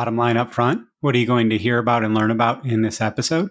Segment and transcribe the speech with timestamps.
[0.00, 2.80] Bottom line up front, what are you going to hear about and learn about in
[2.80, 3.50] this episode?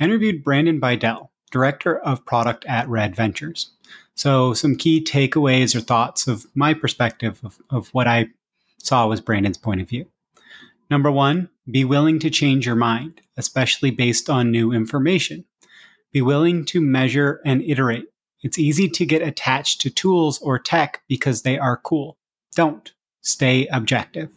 [0.00, 3.70] I interviewed Brandon Beidel, Director of Product at Red Ventures.
[4.16, 8.30] So, some key takeaways or thoughts of my perspective of, of what I
[8.78, 10.06] saw was Brandon's point of view.
[10.90, 15.44] Number one, be willing to change your mind, especially based on new information.
[16.10, 18.06] Be willing to measure and iterate.
[18.42, 22.18] It's easy to get attached to tools or tech because they are cool.
[22.56, 22.92] Don't.
[23.20, 24.30] Stay objective.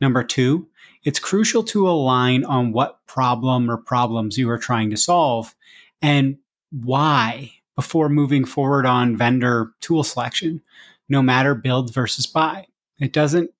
[0.00, 0.66] Number two,
[1.02, 5.54] it's crucial to align on what problem or problems you are trying to solve
[6.02, 6.38] and
[6.70, 10.60] why before moving forward on vendor tool selection,
[11.08, 12.66] no matter build versus buy.
[12.98, 13.50] It doesn't,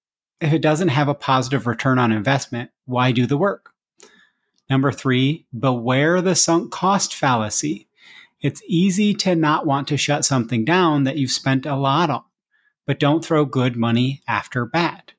[0.41, 3.71] if it doesn't have a positive return on investment, why do the work?
[4.69, 7.89] Number three, beware the sunk cost fallacy.
[8.41, 12.25] It's easy to not want to shut something down that you've spent a lot on,
[12.87, 15.13] but don't throw good money after bad.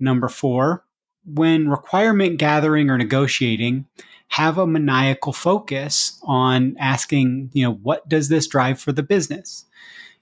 [0.00, 0.85] Number four,
[1.26, 3.86] when requirement gathering or negotiating,
[4.28, 9.64] have a maniacal focus on asking, you know, what does this drive for the business?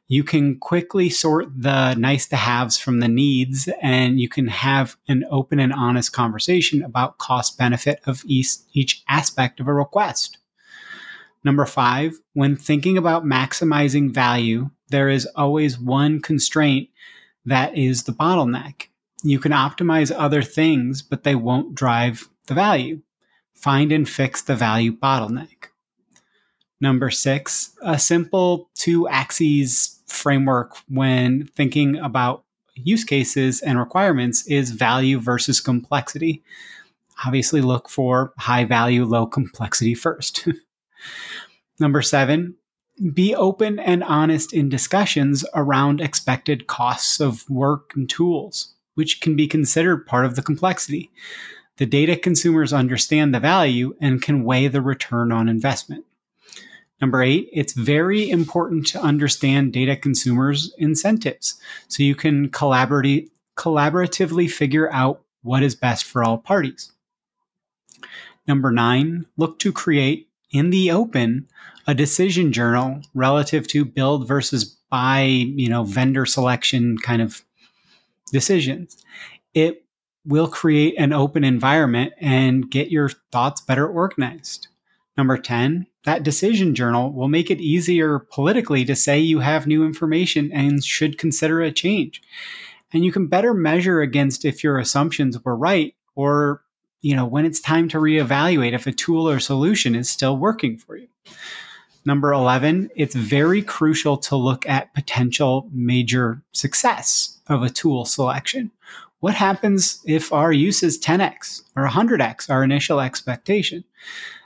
[0.08, 4.96] You can quickly sort the nice to haves from the needs, and you can have
[5.08, 10.38] an open and honest conversation about cost benefit of each, each aspect of a request.
[11.42, 16.90] Number five, when thinking about maximizing value, there is always one constraint
[17.46, 18.88] that is the bottleneck
[19.22, 23.00] you can optimize other things, but they won't drive the value.
[23.54, 25.68] Find and fix the value bottleneck.
[26.80, 32.44] Number six, a simple two axes framework when thinking about
[32.74, 36.42] use cases and requirements is value versus complexity.
[37.24, 40.46] Obviously, look for high value, low complexity first.
[41.80, 42.56] Number seven,
[43.12, 49.36] be open and honest in discussions around expected costs of work and tools which can
[49.36, 51.10] be considered part of the complexity.
[51.76, 56.04] The data consumers understand the value and can weigh the return on investment.
[57.00, 64.50] Number eight, it's very important to understand data consumers' incentives so you can collaborate, collaboratively
[64.50, 66.92] figure out what is best for all parties.
[68.46, 71.48] Number nine, look to create in the open
[71.86, 77.43] a decision journal relative to build versus buy, you know, vendor selection kind of
[78.34, 79.02] decisions.
[79.54, 79.84] It
[80.26, 84.68] will create an open environment and get your thoughts better organized.
[85.16, 89.84] Number 10, that decision journal will make it easier politically to say you have new
[89.84, 92.20] information and should consider a change.
[92.92, 96.62] And you can better measure against if your assumptions were right or
[97.00, 100.78] you know when it's time to reevaluate if a tool or solution is still working
[100.78, 101.08] for you.
[102.06, 108.70] Number 11, it's very crucial to look at potential major success of a tool selection.
[109.20, 113.84] What happens if our use is 10x or 100x our initial expectation?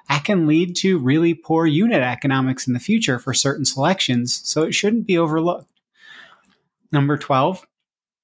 [0.09, 4.63] That can lead to really poor unit economics in the future for certain selections, so
[4.63, 5.71] it shouldn't be overlooked.
[6.93, 7.67] Number 12,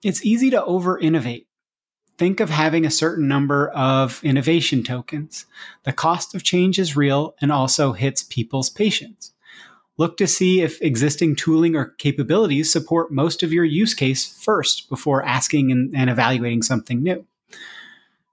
[0.04, 1.48] it's easy to over innovate
[2.16, 5.46] think of having a certain number of innovation tokens.
[5.84, 9.32] The cost of change is real and also hits people's patience.
[9.96, 14.88] Look to see if existing tooling or capabilities support most of your use case first
[14.88, 17.24] before asking and, and evaluating something new.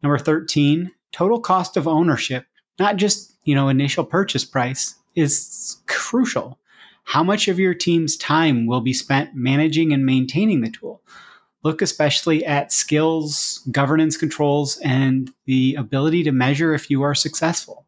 [0.01, 2.45] Number 13, total cost of ownership,
[2.80, 6.57] not just, you know, initial purchase price, is crucial.
[7.04, 11.01] How much of your team's time will be spent managing and maintaining the tool?
[11.63, 17.86] Look especially at skills, governance controls, and the ability to measure if you are successful.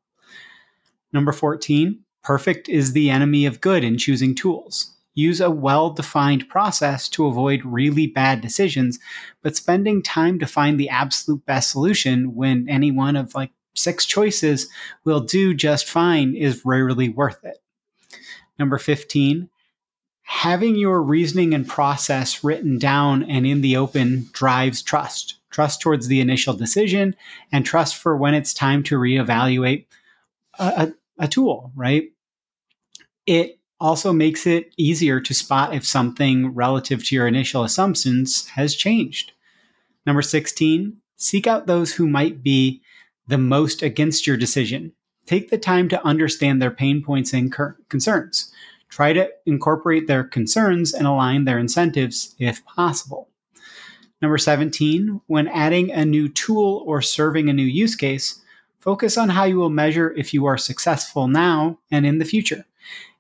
[1.12, 4.96] Number 14, perfect is the enemy of good in choosing tools.
[5.16, 9.00] Use a well defined process to avoid really bad decisions,
[9.44, 14.06] but spending time to find the absolute best solution when any one of like six
[14.06, 14.68] choices
[15.04, 17.58] will do just fine is rarely worth it.
[18.58, 19.50] Number 15,
[20.33, 25.35] having your reasoning and process written down and in the open drives trust.
[25.51, 27.15] Trust towards the initial decision
[27.51, 29.85] and trust for when it's time to reevaluate
[30.57, 30.65] a,
[31.19, 32.09] a, a tool right?
[33.27, 38.74] It also makes it easier to spot if something relative to your initial assumptions has
[38.74, 39.33] changed.
[40.07, 42.81] Number 16 seek out those who might be
[43.27, 44.94] the most against your decision.
[45.27, 47.56] Take the time to understand their pain points and
[47.88, 48.51] concerns
[48.94, 53.28] Try to incorporate their concerns and align their incentives if possible.
[54.22, 58.40] Number 17, when adding a new tool or serving a new use case,
[58.81, 62.66] focus on how you will measure if you are successful now and in the future.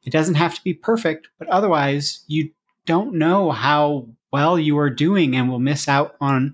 [0.03, 2.51] It doesn't have to be perfect, but otherwise, you
[2.85, 6.53] don't know how well you are doing and will miss out on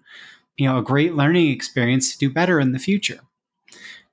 [0.56, 3.20] you know a great learning experience to do better in the future.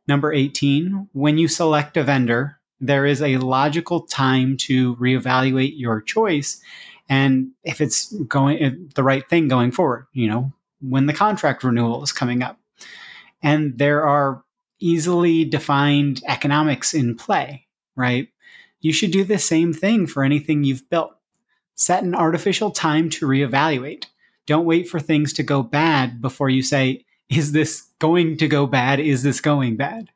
[0.08, 6.00] Number 18, when you select a vendor, there is a logical time to reevaluate your
[6.00, 6.61] choice
[7.08, 12.02] and if it's going the right thing going forward you know when the contract renewal
[12.02, 12.58] is coming up.
[13.43, 14.43] And there are
[14.78, 18.28] easily defined economics in play right?
[18.81, 21.17] You should do the same thing for anything you've built.
[21.75, 24.05] Set an artificial time to reevaluate.
[24.46, 28.67] Don't wait for things to go bad before you say is this going to go
[28.67, 29.00] bad?
[29.00, 30.11] Is this going bad?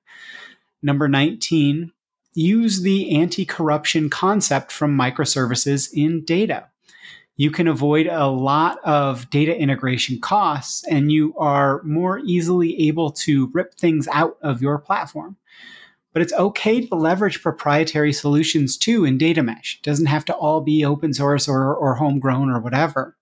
[0.80, 1.90] Number 19
[2.34, 6.68] use the anti corruption concept from microservices in data.
[7.36, 13.12] You can avoid a lot of data integration costs and you are more easily able
[13.12, 15.36] to rip things out of your platform.
[16.12, 19.78] But it's okay to leverage proprietary solutions too in data mesh.
[19.80, 23.16] It doesn't have to all be open source or, or homegrown or whatever.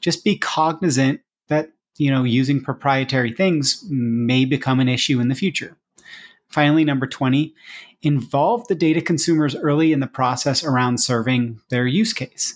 [0.00, 5.34] Just be cognizant that you know using proprietary things may become an issue in the
[5.34, 5.76] future.
[6.48, 7.54] Finally, number 20,
[8.02, 12.54] involve the data consumers early in the process around serving their use case.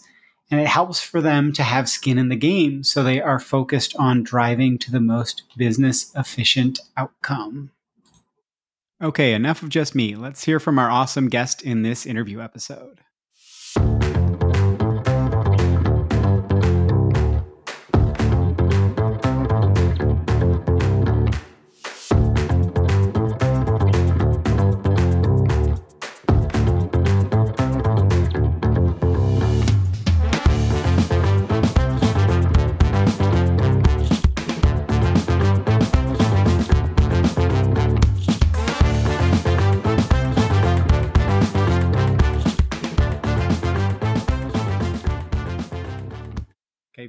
[0.50, 3.96] And it helps for them to have skin in the game so they are focused
[3.96, 7.70] on driving to the most business efficient outcome.
[9.02, 10.14] Okay, enough of just me.
[10.14, 13.00] Let's hear from our awesome guest in this interview episode.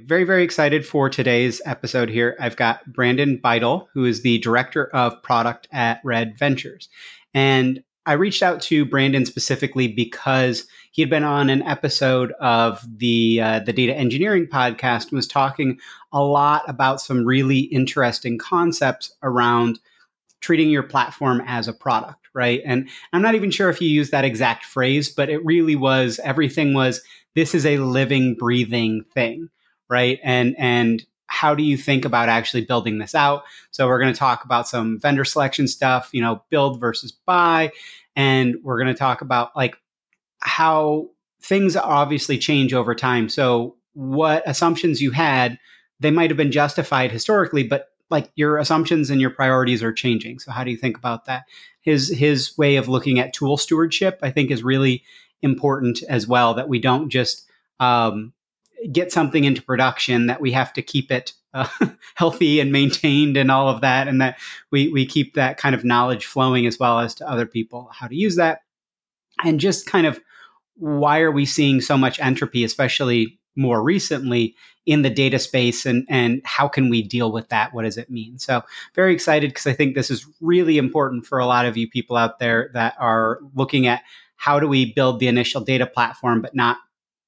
[0.06, 2.36] Very, very excited for today's episode here.
[2.38, 6.88] I've got Brandon Beidel, who is the director of product at Red Ventures.
[7.32, 12.84] And I reached out to Brandon specifically because he had been on an episode of
[12.98, 15.78] the uh, the data engineering podcast and was talking
[16.12, 19.78] a lot about some really interesting concepts around
[20.42, 22.60] treating your platform as a product, right?
[22.66, 26.20] And I'm not even sure if he used that exact phrase, but it really was
[26.22, 27.00] everything was
[27.34, 29.48] this is a living, breathing thing
[29.88, 30.18] right?
[30.22, 33.44] And and how do you think about actually building this out?
[33.70, 37.72] So we're going to talk about some vendor selection stuff, you know, build versus buy,
[38.14, 39.76] and we're going to talk about like
[40.40, 41.08] how
[41.42, 43.28] things obviously change over time.
[43.28, 45.58] So what assumptions you had,
[46.00, 50.38] they might have been justified historically, but like your assumptions and your priorities are changing.
[50.38, 51.44] So how do you think about that?
[51.80, 55.02] His his way of looking at tool stewardship, I think, is really
[55.42, 57.48] important as well that we don't just
[57.80, 58.32] um,
[58.92, 61.68] get something into production that we have to keep it uh,
[62.14, 64.38] healthy and maintained and all of that and that
[64.70, 68.06] we we keep that kind of knowledge flowing as well as to other people how
[68.06, 68.60] to use that.
[69.44, 70.20] And just kind of
[70.76, 76.04] why are we seeing so much entropy especially more recently in the data space and
[76.08, 77.72] and how can we deal with that?
[77.72, 78.38] What does it mean?
[78.38, 78.62] So
[78.94, 82.16] very excited because i think this is really important for a lot of you people
[82.16, 84.02] out there that are looking at
[84.36, 86.78] how do we build the initial data platform but not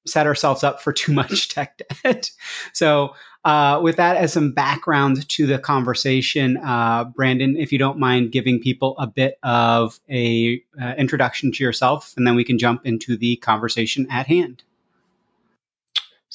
[0.07, 2.31] set ourselves up for too much tech debt
[2.73, 3.13] so
[3.45, 8.31] uh, with that as some background to the conversation uh, brandon if you don't mind
[8.31, 12.85] giving people a bit of a uh, introduction to yourself and then we can jump
[12.85, 14.63] into the conversation at hand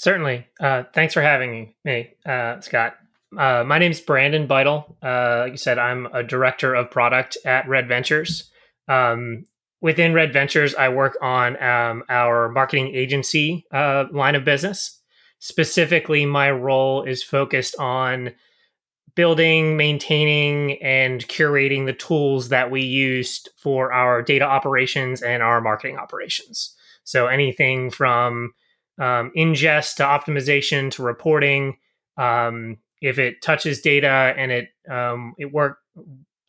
[0.02, 0.46] Certainly.
[0.58, 2.96] Uh, thanks for having me, uh, Scott.
[3.38, 4.96] Uh, my name is Brandon Beidel.
[5.02, 8.50] Uh, like you said, I'm a director of product at Red Ventures.
[8.88, 9.44] Um,
[9.82, 15.00] within Red Ventures, I work on um, our marketing agency uh, line of business.
[15.40, 18.32] Specifically, my role is focused on
[19.14, 25.60] building, maintaining, and curating the tools that we use for our data operations and our
[25.60, 26.74] marketing operations.
[27.04, 28.52] So anything from
[28.98, 31.76] um, ingest to optimization to reporting.
[32.16, 35.78] Um, if it touches data and it um, it work,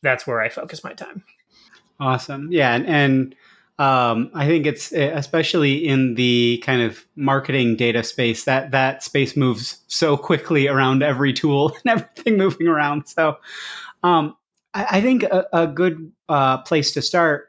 [0.02, 1.24] that's where I focus my time.
[2.00, 3.34] Awesome, yeah, and, and
[3.78, 9.36] um, I think it's especially in the kind of marketing data space that that space
[9.36, 13.08] moves so quickly around every tool and everything moving around.
[13.08, 13.38] So
[14.02, 14.36] um,
[14.74, 17.48] I, I, think a, a good uh, place to start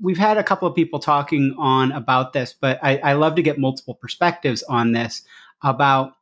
[0.00, 3.42] we've had a couple of people talking on about this, but I, I love to
[3.42, 5.22] get multiple perspectives on this
[5.62, 6.14] about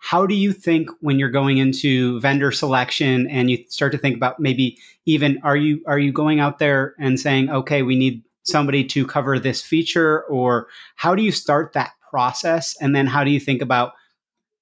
[0.00, 4.16] how do you think when you're going into vendor selection and you start to think
[4.16, 4.76] about maybe
[5.06, 9.06] even are you are you going out there and saying okay we need somebody to
[9.06, 10.66] cover this feature or
[10.96, 13.92] how do you start that process and then how do you think about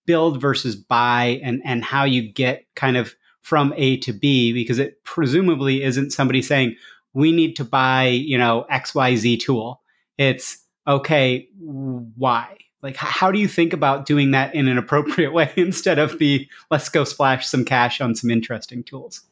[0.06, 4.78] build versus buy and and how you get kind of from A to B because
[4.78, 6.76] it presumably isn't somebody saying
[7.14, 9.80] we need to buy, you know, XYZ tool.
[10.18, 12.56] It's okay, why?
[12.82, 16.48] Like, how do you think about doing that in an appropriate way instead of the
[16.70, 19.22] let's go splash some cash on some interesting tools?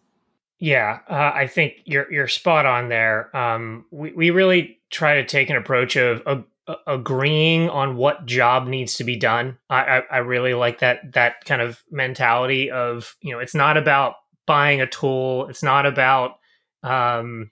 [0.59, 3.35] Yeah, uh, I think you're you're spot on there.
[3.37, 6.45] Um, we we really try to take an approach of
[6.87, 9.59] agreeing on what job needs to be done.
[9.71, 13.77] I, I, I really like that that kind of mentality of you know it's not
[13.77, 14.15] about
[14.47, 15.47] buying a tool.
[15.49, 16.39] It's not about
[16.83, 17.51] um,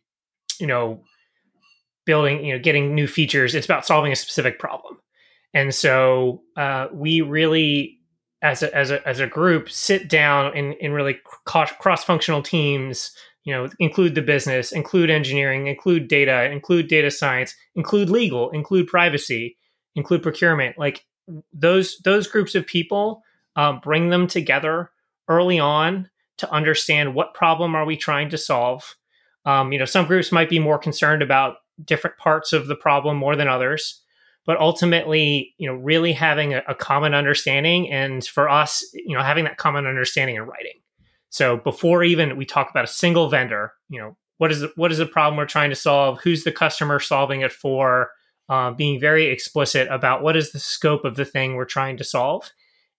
[0.60, 1.02] you know,
[2.06, 3.54] building, you know, getting new features.
[3.54, 4.98] It's about solving a specific problem.
[5.54, 7.99] And so uh, we really,
[8.42, 13.12] as a, as a, as a group, sit down in, in really cross functional teams,
[13.44, 18.87] you know, include the business, include engineering, include data, include data science, include legal, include
[18.87, 19.56] privacy,
[19.94, 20.76] include procurement.
[20.78, 21.04] Like
[21.52, 23.23] those, those groups of people,
[23.56, 24.90] um, bring them together
[25.28, 28.96] early on to understand what problem are we trying to solve
[29.46, 33.16] um, you know, some groups might be more concerned about different parts of the problem
[33.16, 34.02] more than others,
[34.46, 39.22] but ultimately, you know, really having a, a common understanding, and for us, you know,
[39.22, 40.80] having that common understanding in writing.
[41.30, 44.92] So before even we talk about a single vendor, you know, what is the, what
[44.92, 46.20] is the problem we're trying to solve?
[46.22, 48.10] Who's the customer solving it for?
[48.48, 52.04] Um, being very explicit about what is the scope of the thing we're trying to
[52.04, 52.50] solve,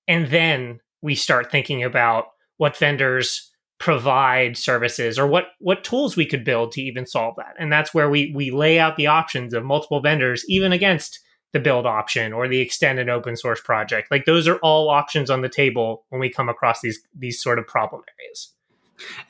[0.07, 2.25] and then we start thinking about
[2.57, 7.53] what vendors provide services or what what tools we could build to even solve that
[7.59, 11.19] and that's where we we lay out the options of multiple vendors even against
[11.55, 14.11] the build option or the extended open source project.
[14.11, 17.59] Like those are all options on the table when we come across these these sort
[17.59, 18.51] of problem areas.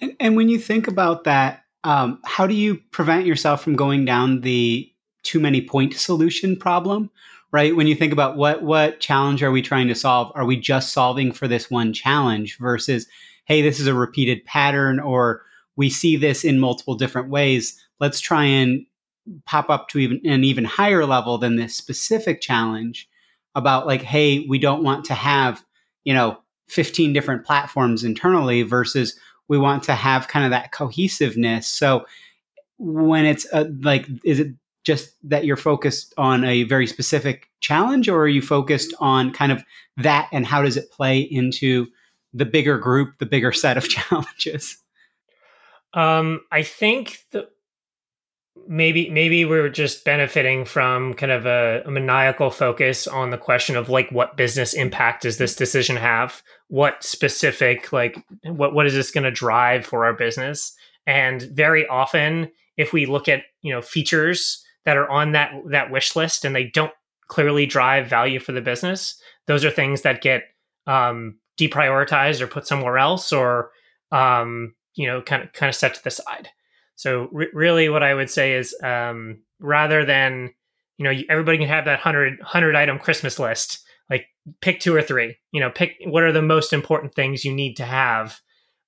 [0.01, 4.05] And, and when you think about that um, how do you prevent yourself from going
[4.05, 4.91] down the
[5.21, 7.11] too many point solution problem
[7.51, 7.75] right?
[7.75, 10.31] When you think about what what challenge are we trying to solve?
[10.35, 13.07] Are we just solving for this one challenge versus
[13.45, 15.43] hey, this is a repeated pattern, or
[15.75, 17.79] we see this in multiple different ways.
[17.99, 18.85] Let's try and
[19.45, 23.09] pop up to even an even higher level than this specific challenge
[23.55, 25.63] about like, hey, we don't want to have,
[26.03, 29.17] you know, 15 different platforms internally versus
[29.47, 31.67] we want to have kind of that cohesiveness.
[31.67, 32.05] So
[32.77, 34.53] when it's uh, like, is it
[34.83, 39.51] just that you're focused on a very specific challenge or are you focused on kind
[39.51, 39.63] of
[39.97, 41.87] that and how does it play into
[42.33, 44.77] the bigger group, the bigger set of challenges?
[45.93, 47.49] Um, I think that
[48.67, 53.75] maybe maybe we're just benefiting from kind of a, a, maniacal focus on the question
[53.75, 56.41] of like what business impact does this decision have?
[56.67, 60.75] What specific like what what is this going to drive for our business?
[61.05, 65.91] And very often, if we look at you know features that are on that that
[65.91, 66.93] wish list and they don't
[67.27, 70.43] clearly drive value for the business, those are things that get
[70.87, 73.71] um, deprioritized or put somewhere else, or
[74.11, 76.49] um, you know, kind of kind of set to the side.
[76.95, 80.53] So re- really, what I would say is um, rather than
[80.97, 84.27] you know everybody can have that 100, 100 item Christmas list, like
[84.61, 85.37] pick two or three.
[85.51, 88.39] You know, pick what are the most important things you need to have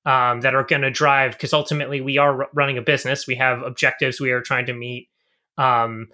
[0.05, 3.27] um, that are going to drive because ultimately we are r- running a business.
[3.27, 5.09] We have objectives we are trying to meet.
[5.57, 6.07] Um,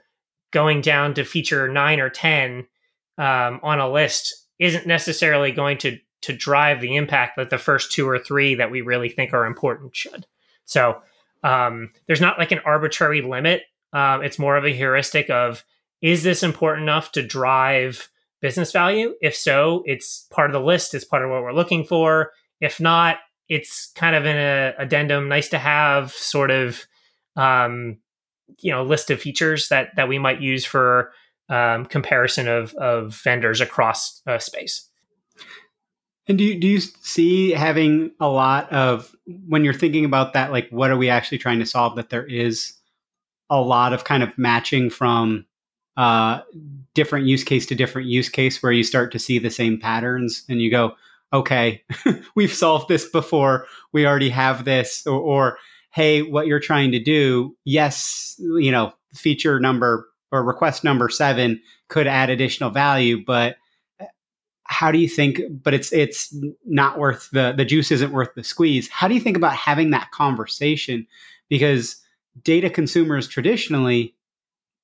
[0.51, 2.67] going down to feature nine or ten
[3.17, 7.91] um, on a list isn't necessarily going to to drive the impact that the first
[7.91, 10.25] two or three that we really think are important should.
[10.65, 11.01] So
[11.43, 13.63] um, there's not like an arbitrary limit.
[13.91, 15.63] Um, it's more of a heuristic of
[16.01, 18.09] is this important enough to drive
[18.41, 19.13] business value?
[19.21, 20.93] If so, it's part of the list.
[20.93, 22.31] It's part of what we're looking for.
[22.59, 23.17] If not,
[23.49, 26.85] it's kind of an addendum, nice to have sort of
[27.35, 27.97] um,
[28.59, 31.11] you know list of features that that we might use for
[31.49, 34.89] um, comparison of of vendors across a space.
[36.27, 39.13] And do you, do you see having a lot of
[39.47, 41.95] when you're thinking about that, like what are we actually trying to solve?
[41.95, 42.73] That there is
[43.49, 45.45] a lot of kind of matching from
[45.97, 46.39] uh,
[46.93, 50.43] different use case to different use case, where you start to see the same patterns,
[50.49, 50.95] and you go,
[51.33, 51.83] okay,
[52.35, 53.65] we've solved this before.
[53.91, 55.57] We already have this, or, or
[55.91, 61.61] hey, what you're trying to do, yes, you know, feature number or request number seven
[61.89, 63.57] could add additional value, but
[64.65, 68.43] how do you think but it's it's not worth the the juice isn't worth the
[68.43, 68.89] squeeze.
[68.89, 71.05] How do you think about having that conversation?
[71.49, 71.97] Because
[72.43, 74.15] data consumers traditionally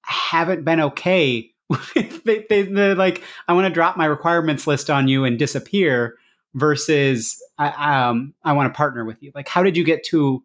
[0.01, 1.51] haven't been okay
[2.25, 6.17] they, they, they're like i want to drop my requirements list on you and disappear
[6.55, 9.31] versus i um i want to partner with you.
[9.35, 10.43] Like how did you get to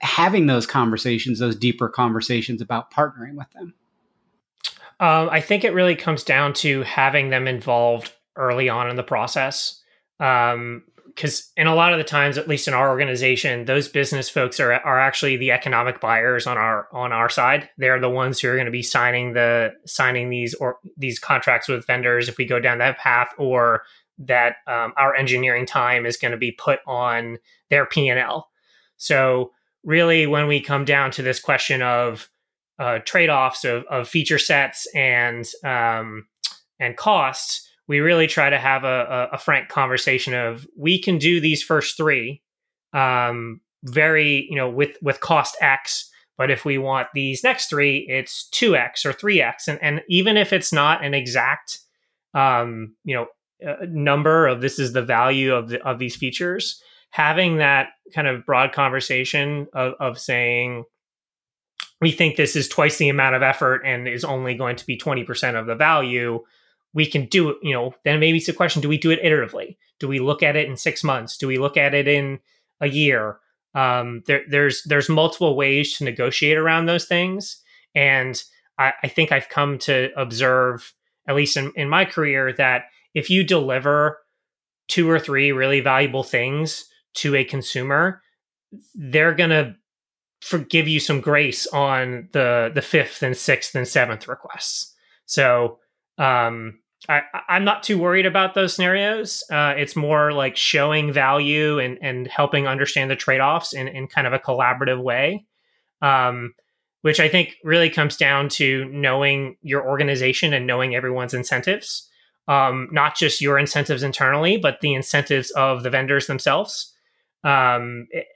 [0.00, 3.74] having those conversations those deeper conversations about partnering with them?
[5.00, 9.02] Um, I think it really comes down to having them involved early on in the
[9.02, 9.82] process.
[10.20, 10.84] Um,
[11.18, 14.60] because in a lot of the times, at least in our organization, those business folks
[14.60, 17.68] are are actually the economic buyers on our on our side.
[17.76, 21.66] They're the ones who are going to be signing the signing these or these contracts
[21.66, 23.82] with vendors if we go down that path, or
[24.18, 28.48] that um, our engineering time is going to be put on their P and L.
[28.96, 29.50] So
[29.82, 32.28] really, when we come down to this question of
[32.78, 36.28] uh, trade offs of, of feature sets and um,
[36.78, 41.40] and costs, we really try to have a, a, frank conversation of we can do
[41.40, 42.42] these first three
[42.92, 48.06] um, very you know with with cost x but if we want these next three
[48.08, 51.80] it's 2x or 3x and, and even if it's not an exact
[52.34, 53.26] um, you know
[53.66, 58.28] uh, number of this is the value of the, of these features having that kind
[58.28, 60.84] of broad conversation of, of saying
[62.00, 64.96] we think this is twice the amount of effort and is only going to be
[64.96, 66.40] 20% of the value
[66.94, 69.22] we can do it, you know, then maybe it's a question do we do it
[69.22, 69.76] iteratively?
[70.00, 71.36] Do we look at it in six months?
[71.36, 72.40] Do we look at it in
[72.80, 73.38] a year?
[73.74, 77.62] Um, there, there's there's multiple ways to negotiate around those things,
[77.94, 78.42] and
[78.78, 80.94] I, I think I've come to observe,
[81.26, 84.18] at least in, in my career, that if you deliver
[84.88, 88.22] two or three really valuable things to a consumer,
[88.94, 89.76] they're gonna
[90.40, 94.94] forgive you some grace on the the fifth and sixth and seventh requests.
[95.26, 95.78] So
[96.18, 96.78] um,
[97.08, 99.44] I, I'm not too worried about those scenarios.
[99.50, 104.08] Uh, it's more like showing value and, and helping understand the trade offs in, in
[104.08, 105.46] kind of a collaborative way,
[106.02, 106.54] um,
[107.02, 112.08] which I think really comes down to knowing your organization and knowing everyone's incentives,
[112.48, 116.92] um, not just your incentives internally, but the incentives of the vendors themselves.
[117.44, 118.26] Um, it,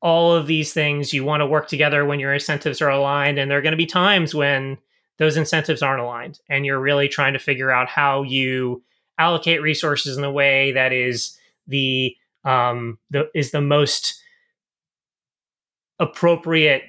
[0.00, 3.50] all of these things you want to work together when your incentives are aligned, and
[3.50, 4.78] there are going to be times when
[5.18, 8.82] those incentives aren't aligned and you're really trying to figure out how you
[9.18, 14.22] allocate resources in a way that is the um the is the most
[15.98, 16.82] appropriate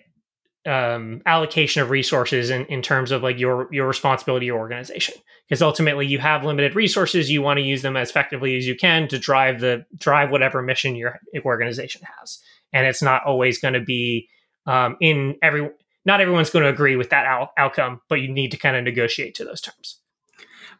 [0.65, 5.15] um, allocation of resources in, in terms of like your your responsibility your organization.
[5.47, 8.75] Because ultimately you have limited resources you want to use them as effectively as you
[8.75, 12.39] can to drive the drive whatever mission your organization has.
[12.71, 14.29] And it's not always going to be
[14.67, 15.71] um, in every
[16.09, 18.83] not everyone's going to agree with that out- outcome, but you need to kind of
[18.83, 19.99] negotiate to those terms.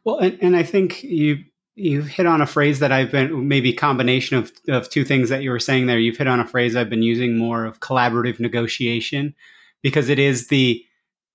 [0.04, 1.44] Well, and, and I think you
[1.76, 5.44] you've hit on a phrase that I've been maybe combination of of two things that
[5.44, 6.00] you were saying there.
[6.00, 9.36] You've hit on a phrase I've been using more of collaborative negotiation
[9.84, 10.84] because it is the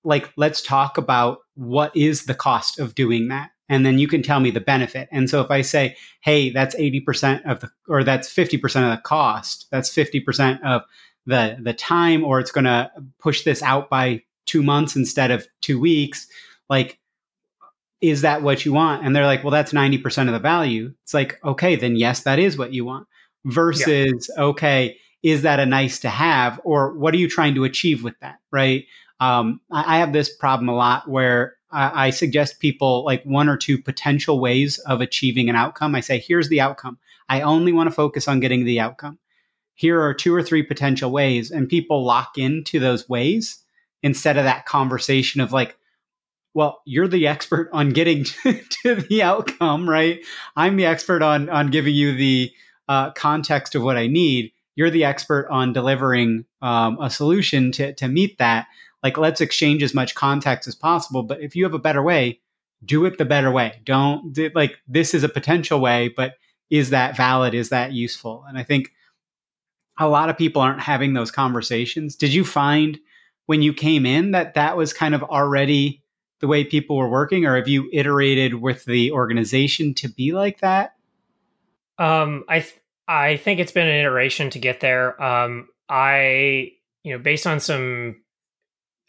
[0.03, 4.21] like let's talk about what is the cost of doing that and then you can
[4.21, 5.07] tell me the benefit.
[5.11, 9.01] And so if I say, "Hey, that's 80% of the or that's 50% of the
[9.01, 10.83] cost, that's 50% of
[11.25, 15.47] the the time or it's going to push this out by two months instead of
[15.61, 16.27] two weeks
[16.69, 16.99] like
[18.01, 19.03] is that what you want?
[19.03, 20.93] And they're like well that's 90% of the value.
[21.03, 23.07] It's like okay then yes that is what you want.
[23.45, 24.43] Versus yeah.
[24.43, 26.61] okay is that a nice to have?
[26.63, 28.37] Or what are you trying to achieve with that?
[28.51, 28.85] Right?
[29.19, 33.49] Um, I, I, have this problem a lot where I, I suggest people like one
[33.49, 35.95] or two potential ways of achieving an outcome.
[35.95, 36.99] I say here's the outcome.
[37.29, 39.17] I only want to focus on getting the outcome
[39.75, 41.51] here are two or three potential ways.
[41.51, 43.59] And people lock into those ways
[44.01, 45.77] instead of that conversation of like
[46.53, 50.21] well you're the expert on getting to, the outcome right?
[50.55, 52.51] I'm the expert on on giving you the
[52.87, 54.51] uh, context of what i need.
[54.75, 58.67] You're the expert on delivering um, a solution to, to meet that.
[59.03, 61.23] Like let's exchange as much context as possible.
[61.23, 62.39] But if you have a better way
[62.83, 63.81] do it the better way.
[63.83, 66.35] Don't like this is a potential way but
[66.69, 67.53] is that valid?
[67.53, 68.45] Is that useful?
[68.47, 68.91] And i think
[69.97, 72.15] a lot of people aren't having those conversations.
[72.15, 72.99] Did you find
[73.45, 76.03] when you came in that that was kind of already
[76.39, 80.59] the way people were working, or have you iterated with the organization to be like
[80.59, 80.95] that?
[81.97, 85.21] Um, I th- I think it's been an iteration to get there.
[85.21, 86.71] Um, I
[87.03, 88.17] you know based on some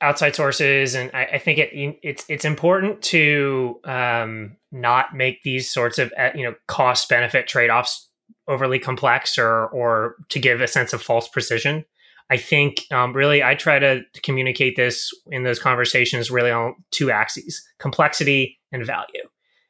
[0.00, 5.70] outside sources, and I, I think it it's it's important to um, not make these
[5.70, 8.08] sorts of uh, you know cost benefit trade offs
[8.48, 11.84] overly complex or or to give a sense of false precision.
[12.28, 17.10] I think um, really I try to communicate this in those conversations really on two
[17.10, 19.22] axes: complexity and value.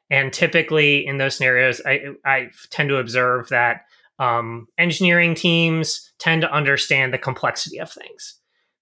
[0.09, 3.81] And typically in those scenarios, I, I tend to observe that
[4.19, 8.35] um, engineering teams tend to understand the complexity of things.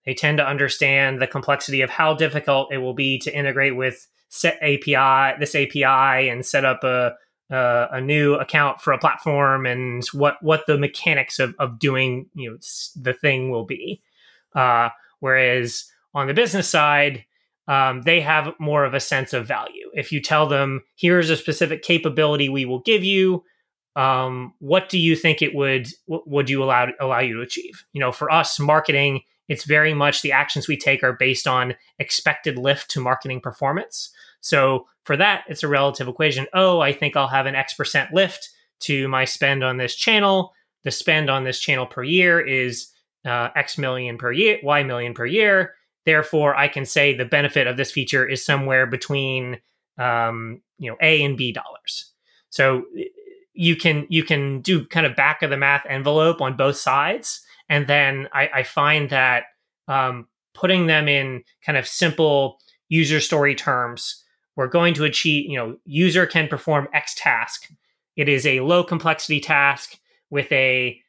[0.05, 4.07] They tend to understand the complexity of how difficult it will be to integrate with
[4.29, 7.13] set API, this API, and set up a
[7.51, 12.27] uh, a new account for a platform and what what the mechanics of, of doing
[12.33, 12.57] you know
[12.95, 14.01] the thing will be.
[14.55, 17.25] Uh, whereas on the business side
[17.67, 19.89] um, they have more of a sense of value.
[19.93, 23.43] If you tell them here's a specific capability we will give you
[23.95, 27.85] um, what do you think it would would you allow allow you to achieve?
[27.93, 31.75] You know for us marketing it's very much the actions we take are based on
[31.99, 34.11] expected lift to marketing performance
[34.45, 36.45] so for that, it's a relative equation.
[36.53, 38.47] Oh, I think I'll have an X percent lift
[38.81, 40.53] to my spend on this channel.
[40.83, 42.91] The spend on this channel per year is
[43.25, 45.73] uh, X million per year, Y million per year.
[46.05, 49.59] Therefore, I can say the benefit of this feature is somewhere between
[49.97, 52.11] um, you know A and B dollars.
[52.51, 52.85] So
[53.53, 57.41] you can you can do kind of back of the math envelope on both sides,
[57.67, 59.45] and then I, I find that
[59.87, 64.21] um, putting them in kind of simple user story terms
[64.55, 67.69] we're going to achieve, you know, user can perform X task.
[68.15, 71.01] It is a low complexity task with a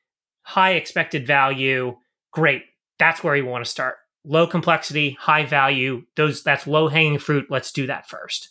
[0.42, 1.96] high expected value.
[2.32, 2.62] Great.
[2.98, 3.96] That's where you want to start.
[4.24, 6.04] Low complexity, high value.
[6.16, 7.46] Those that's low hanging fruit.
[7.48, 8.50] Let's do that first.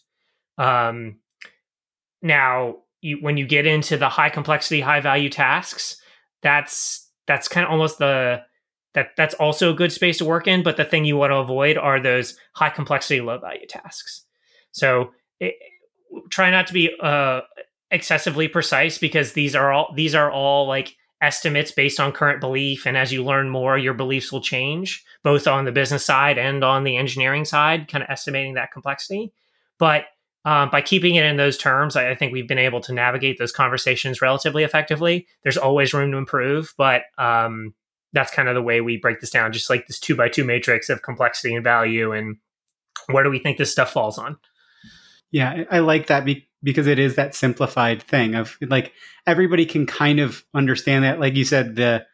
[0.57, 1.17] Um,
[2.21, 5.97] now, you, when you get into the high complexity, high value tasks,
[6.41, 8.43] that's that's kind of almost the
[8.93, 10.63] that that's also a good space to work in.
[10.63, 14.24] But the thing you want to avoid are those high complexity, low value tasks.
[14.75, 15.55] So it,
[16.29, 17.41] try not to be uh,
[17.91, 22.85] excessively precise because these are all these are all like estimates based on current belief
[22.85, 26.63] and as you learn more your beliefs will change both on the business side and
[26.63, 29.31] on the engineering side kind of estimating that complexity.
[29.79, 30.05] But
[30.43, 33.39] um, by keeping it in those terms I, I, think we've been able to navigate
[33.39, 35.25] those conversations relatively effectively.
[35.41, 37.73] There's always room to improve but um,
[38.11, 40.43] that's kind of the way we break this down just like this two by two
[40.43, 42.35] matrix of complexity and value and
[43.07, 44.37] where do we think this stuff falls on
[45.31, 48.93] yeah, I like that be- because it is that simplified thing of like
[49.27, 51.19] everybody can kind of understand that.
[51.19, 52.05] Like you said, the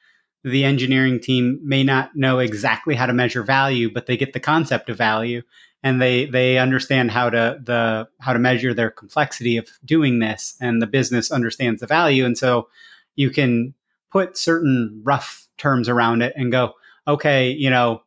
[0.43, 4.39] the engineering team may not know exactly how to measure value, but they get the
[4.39, 5.43] concept of value
[5.83, 10.55] and they they understand how to the how to measure their complexity of doing this
[10.61, 12.67] and the business understands the value and so
[13.15, 13.73] you can
[14.11, 16.73] put certain rough terms around it and go
[17.07, 18.01] okay you know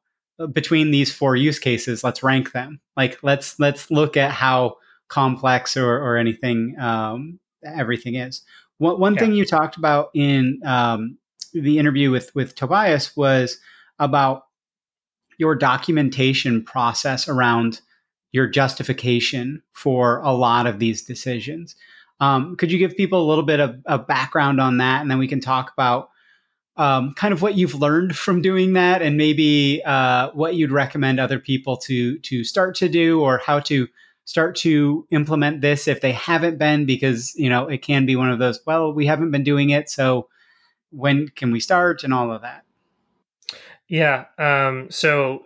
[0.53, 4.77] between these four use cases let's rank them like let's let's look at how
[5.15, 8.43] complex or, or anything um, everything is.
[8.79, 9.21] One, one yeah.
[9.21, 11.19] thing you talked about in um,
[11.53, 13.59] the interview with with Tobias was
[14.01, 14.47] about
[15.39, 17.81] your documentation process around
[18.33, 21.77] your justification for a lot of these decisions.
[22.21, 25.19] Um, could you give people a little bit of, of, background on that, and then
[25.19, 26.11] we can talk about
[26.77, 31.21] um, kind of what you've learned from doing that, and maybe uh, what you'd recommend
[31.21, 33.89] other people to to start to do, or how to
[34.25, 38.31] start to implement this if they haven't been because you know it can be one
[38.31, 40.29] of those well we haven't been doing it so
[40.91, 42.65] when can we start and all of that
[43.89, 45.45] yeah um, so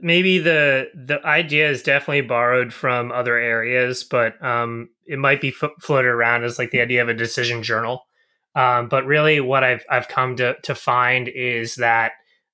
[0.00, 5.48] maybe the the idea is definitely borrowed from other areas, but um, it might be
[5.48, 8.06] f- floated around as like the idea of a decision journal.
[8.54, 12.12] Um, but really, what I've I've come to to find is that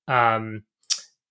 [0.08, 0.64] um,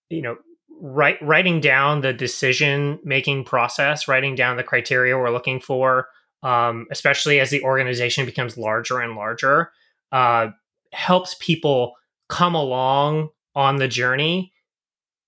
[0.10, 0.38] you know
[0.82, 6.08] write, writing down the decision making process, writing down the criteria we're looking for,
[6.44, 9.72] um, especially as the organization becomes larger and larger,
[10.12, 10.48] uh,
[10.92, 11.94] helps people
[12.30, 14.52] come along on the journey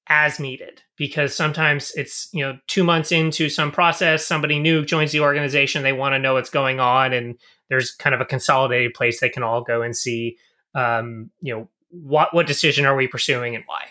[0.07, 0.81] as needed.
[0.97, 5.83] Because sometimes it's you know two months into some process somebody new joins the organization
[5.83, 9.27] they want to know what's going on and there's kind of a consolidated place they
[9.27, 10.37] can all go and see
[10.73, 13.87] um, you know what what decision are we pursuing and why.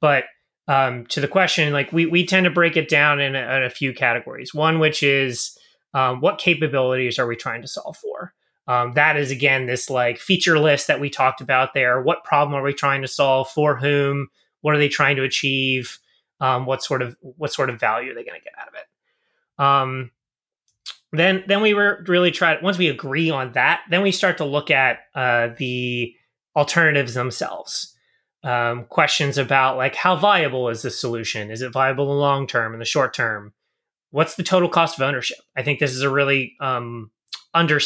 [0.00, 0.24] But
[0.68, 3.62] um, to the question like we we tend to break it down in a, in
[3.64, 5.58] a few categories one which is
[5.94, 8.34] um, what capabilities are we trying to solve for
[8.68, 12.54] um, that is again this like feature list that we talked about there what problem
[12.54, 14.28] are we trying to solve for whom
[14.60, 15.98] what are they trying to achieve?
[16.40, 18.74] Um, what sort of what sort of value are they going to get out of
[18.74, 19.64] it?
[19.64, 20.10] Um,
[21.12, 24.44] then then we were really try once we agree on that, then we start to
[24.44, 26.14] look at uh, the
[26.54, 27.94] alternatives themselves.
[28.48, 31.50] Um, questions about like how viable is this solution?
[31.50, 33.52] Is it viable in the long term, in the short term?
[34.10, 35.36] What's the total cost of ownership?
[35.54, 37.10] I think this is a really um,
[37.52, 37.78] under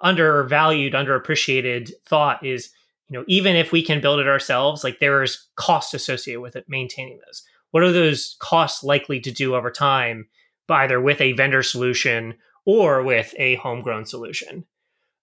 [0.00, 2.44] undervalued, underappreciated thought.
[2.44, 2.70] Is
[3.08, 6.56] you know, even if we can build it ourselves, like there is cost associated with
[6.56, 7.44] it maintaining those.
[7.70, 10.26] What are those costs likely to do over time,
[10.68, 14.64] either with a vendor solution or with a homegrown solution?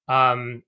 [0.07, 0.63] Um,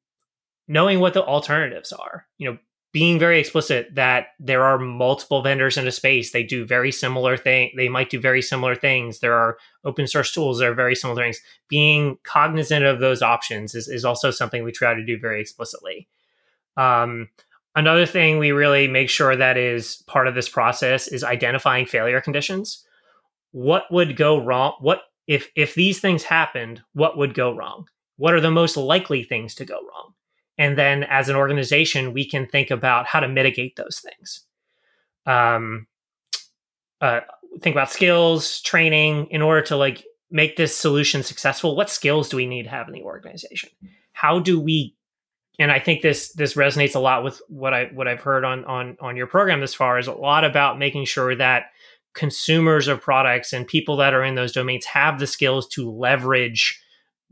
[0.67, 2.57] knowing what the alternatives are, you know,
[2.93, 6.31] being very explicit that there are multiple vendors in a space.
[6.31, 7.71] They do very similar thing.
[7.75, 9.19] They might do very similar things.
[9.19, 11.39] There are open source tools that are very similar things.
[11.67, 16.07] Being cognizant of those options is, is also something we try to do very explicitly.
[16.77, 17.29] Um,
[17.75, 22.21] another thing we really make sure that is part of this process is identifying failure
[22.21, 22.85] conditions.
[23.53, 24.75] What would go wrong?
[24.81, 26.83] What if if these things happened?
[26.93, 27.87] What would go wrong?
[28.17, 30.13] What are the most likely things to go wrong?
[30.57, 34.45] And then, as an organization, we can think about how to mitigate those things.
[35.25, 35.87] Um,
[37.01, 37.21] uh,
[37.61, 41.75] think about skills, training, in order to like make this solution successful.
[41.75, 43.69] What skills do we need to have in the organization?
[44.13, 44.95] How do we
[45.59, 48.65] and I think this this resonates a lot with what I what I've heard on
[48.65, 51.65] on on your program this far is a lot about making sure that
[52.13, 56.79] consumers of products and people that are in those domains have the skills to leverage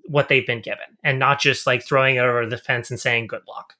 [0.05, 3.27] what they've been given and not just like throwing it over the fence and saying
[3.27, 3.75] good luck.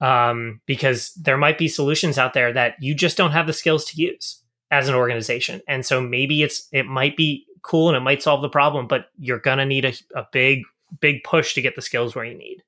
[0.00, 3.84] Um, because there might be solutions out there that you just don't have the skills
[3.86, 5.60] to use as an organization.
[5.66, 9.10] And so maybe it's it might be cool and it might solve the problem but
[9.18, 10.62] you're gonna need a, a big
[11.00, 12.62] big push to get the skills where you need.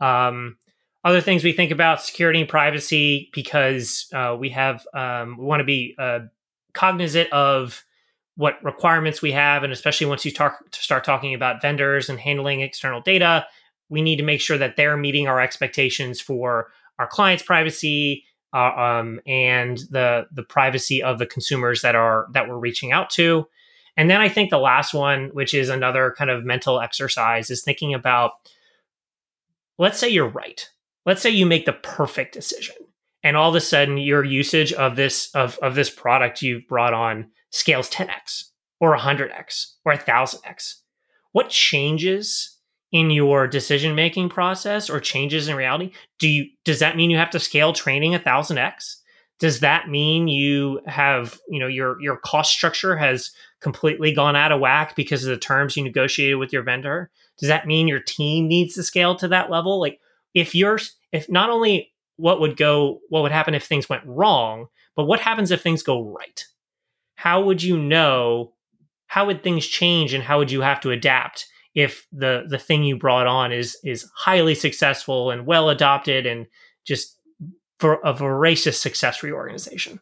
[0.00, 0.56] Um,
[1.04, 5.60] other things we think about security and privacy because uh, we have um, we want
[5.60, 6.20] to be uh,
[6.72, 7.84] cognizant of
[8.42, 12.60] what requirements we have, and especially once you talk, start talking about vendors and handling
[12.60, 13.46] external data,
[13.88, 18.72] we need to make sure that they're meeting our expectations for our clients' privacy uh,
[18.72, 23.46] um, and the the privacy of the consumers that are that we're reaching out to.
[23.96, 27.62] And then I think the last one, which is another kind of mental exercise, is
[27.62, 28.32] thinking about
[29.78, 30.68] let's say you're right.
[31.06, 32.74] Let's say you make the perfect decision
[33.22, 36.92] and all of a sudden your usage of this of, of this product you've brought
[36.92, 38.44] on scales 10x
[38.80, 40.74] or 100x or 1000x.
[41.30, 42.58] What changes
[42.90, 45.92] in your decision making process or changes in reality?
[46.18, 48.96] Do you does that mean you have to scale training 1000x?
[49.38, 54.52] Does that mean you have, you know, your your cost structure has completely gone out
[54.52, 57.10] of whack because of the terms you negotiated with your vendor?
[57.38, 59.80] Does that mean your team needs to scale to that level?
[59.80, 59.98] Like
[60.34, 60.78] if you're
[61.12, 65.20] if not only what would go what would happen if things went wrong, but what
[65.20, 66.44] happens if things go right?
[67.22, 68.52] How would you know
[69.06, 72.82] how would things change and how would you have to adapt if the the thing
[72.82, 76.46] you brought on is is highly successful and well adopted and
[76.84, 77.16] just
[77.78, 80.00] for a voracious success reorganization?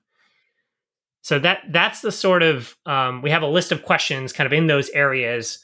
[1.20, 4.54] So that that's the sort of um, we have a list of questions kind of
[4.54, 5.62] in those areas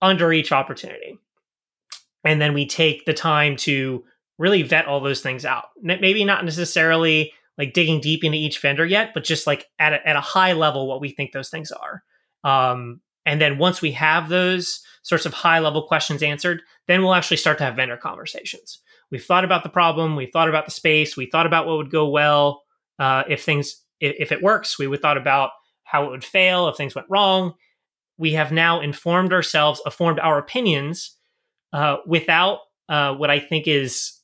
[0.00, 1.18] under each opportunity.
[2.22, 4.04] And then we take the time to
[4.38, 5.70] really vet all those things out.
[5.82, 10.08] Maybe not necessarily like digging deep into each vendor yet, but just like at a,
[10.08, 12.02] at a high level, what we think those things are.
[12.42, 17.14] Um, and then once we have those sorts of high level questions answered, then we'll
[17.14, 18.80] actually start to have vendor conversations.
[19.10, 21.90] We've thought about the problem, we've thought about the space, we thought about what would
[21.90, 22.62] go well
[22.98, 24.78] uh, if things if, if it works.
[24.78, 25.50] We would thought about
[25.84, 27.54] how it would fail if things went wrong,
[28.16, 31.16] we have now informed ourselves, formed our opinions
[31.72, 34.20] uh, without uh, what I think is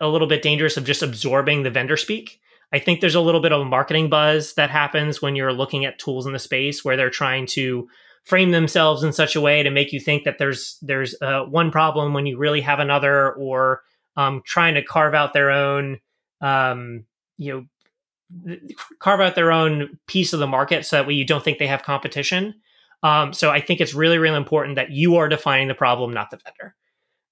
[0.00, 2.40] a little bit dangerous of just absorbing the vendor speak.
[2.72, 5.84] I think there's a little bit of a marketing buzz that happens when you're looking
[5.84, 7.88] at tools in the space where they're trying to
[8.24, 11.70] frame themselves in such a way to make you think that there's there's uh, one
[11.70, 13.82] problem when you really have another, or
[14.16, 15.98] um, trying to carve out their own
[16.42, 17.04] um,
[17.38, 18.56] you know
[18.98, 21.66] carve out their own piece of the market so that way you don't think they
[21.66, 22.54] have competition.
[23.02, 26.30] Um, so I think it's really really important that you are defining the problem, not
[26.30, 26.74] the vendor,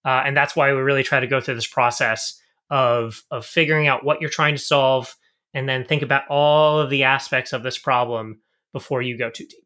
[0.07, 3.87] uh, and that's why we really try to go through this process of of figuring
[3.87, 5.15] out what you're trying to solve
[5.57, 8.41] and then think about all of the aspects of this problem
[8.75, 9.65] before you go too deep.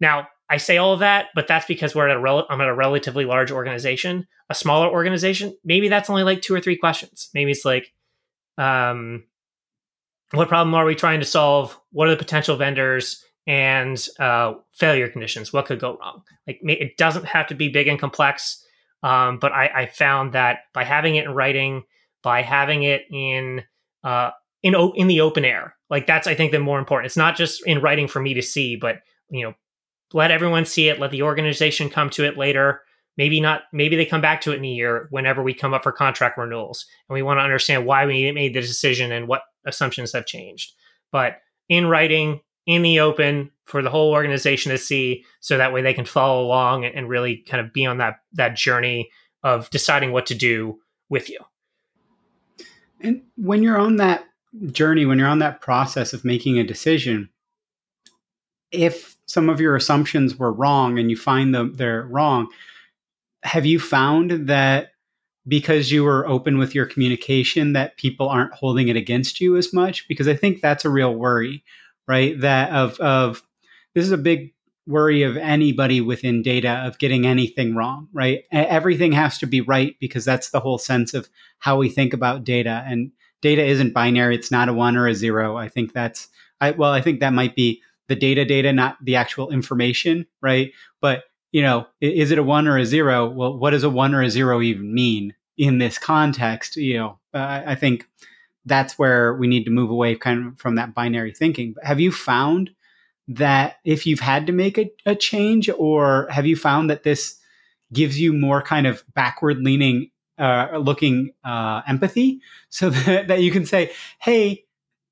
[0.00, 2.68] Now, I say all of that, but that's because we're at a rel- I'm at
[2.68, 4.28] a relatively large organization.
[4.48, 7.30] A smaller organization, maybe that's only like two or three questions.
[7.34, 7.92] Maybe it's like,
[8.58, 9.24] um,
[10.30, 11.76] what problem are we trying to solve?
[11.90, 15.52] What are the potential vendors and uh, failure conditions?
[15.52, 16.22] What could go wrong?
[16.46, 18.64] Like, it doesn't have to be big and complex,
[19.02, 21.82] um, but I, I, found that by having it in writing,
[22.22, 23.64] by having it in
[24.04, 24.30] uh,
[24.64, 27.06] in in the open air, like that's I think the more important.
[27.06, 29.54] It's not just in writing for me to see, but you know
[30.12, 32.80] let everyone see it let the organization come to it later.
[33.16, 35.84] Maybe not maybe they come back to it in a year whenever we come up
[35.84, 39.42] for contract renewals and we want to understand why we made the decision and what
[39.66, 40.72] assumptions have changed.
[41.12, 41.36] But
[41.68, 45.92] in writing in the open for the whole organization to see so that way they
[45.92, 49.10] can follow along and really kind of be on that that journey
[49.42, 50.78] of deciding what to do
[51.10, 51.38] with you.
[53.00, 54.24] And when you're on that
[54.70, 57.28] journey when you're on that process of making a decision
[58.74, 62.48] if some of your assumptions were wrong and you find them they're wrong,
[63.42, 64.88] have you found that
[65.46, 69.72] because you were open with your communication that people aren't holding it against you as
[69.72, 70.08] much?
[70.08, 71.62] Because I think that's a real worry,
[72.08, 72.38] right?
[72.40, 73.42] That of of
[73.94, 74.52] this is a big
[74.86, 78.44] worry of anybody within data of getting anything wrong, right?
[78.52, 82.44] Everything has to be right because that's the whole sense of how we think about
[82.44, 82.84] data.
[82.86, 83.12] And
[83.44, 85.56] data isn't binary; it's not a one or a zero.
[85.56, 86.28] I think that's
[86.62, 90.72] I well, I think that might be the data data, not the actual information, right?
[91.02, 93.28] But you know, is it a one or a zero?
[93.28, 96.76] Well, what does a one or a zero even mean in this context?
[96.76, 98.08] You know, I think
[98.64, 101.74] that's where we need to move away kind of from that binary thinking.
[101.74, 102.70] But have you found
[103.28, 107.38] that if you've had to make a, a change, or have you found that this
[107.92, 112.40] gives you more kind of backward leaning uh, looking uh, empathy.
[112.68, 114.64] So that, that you can say, hey,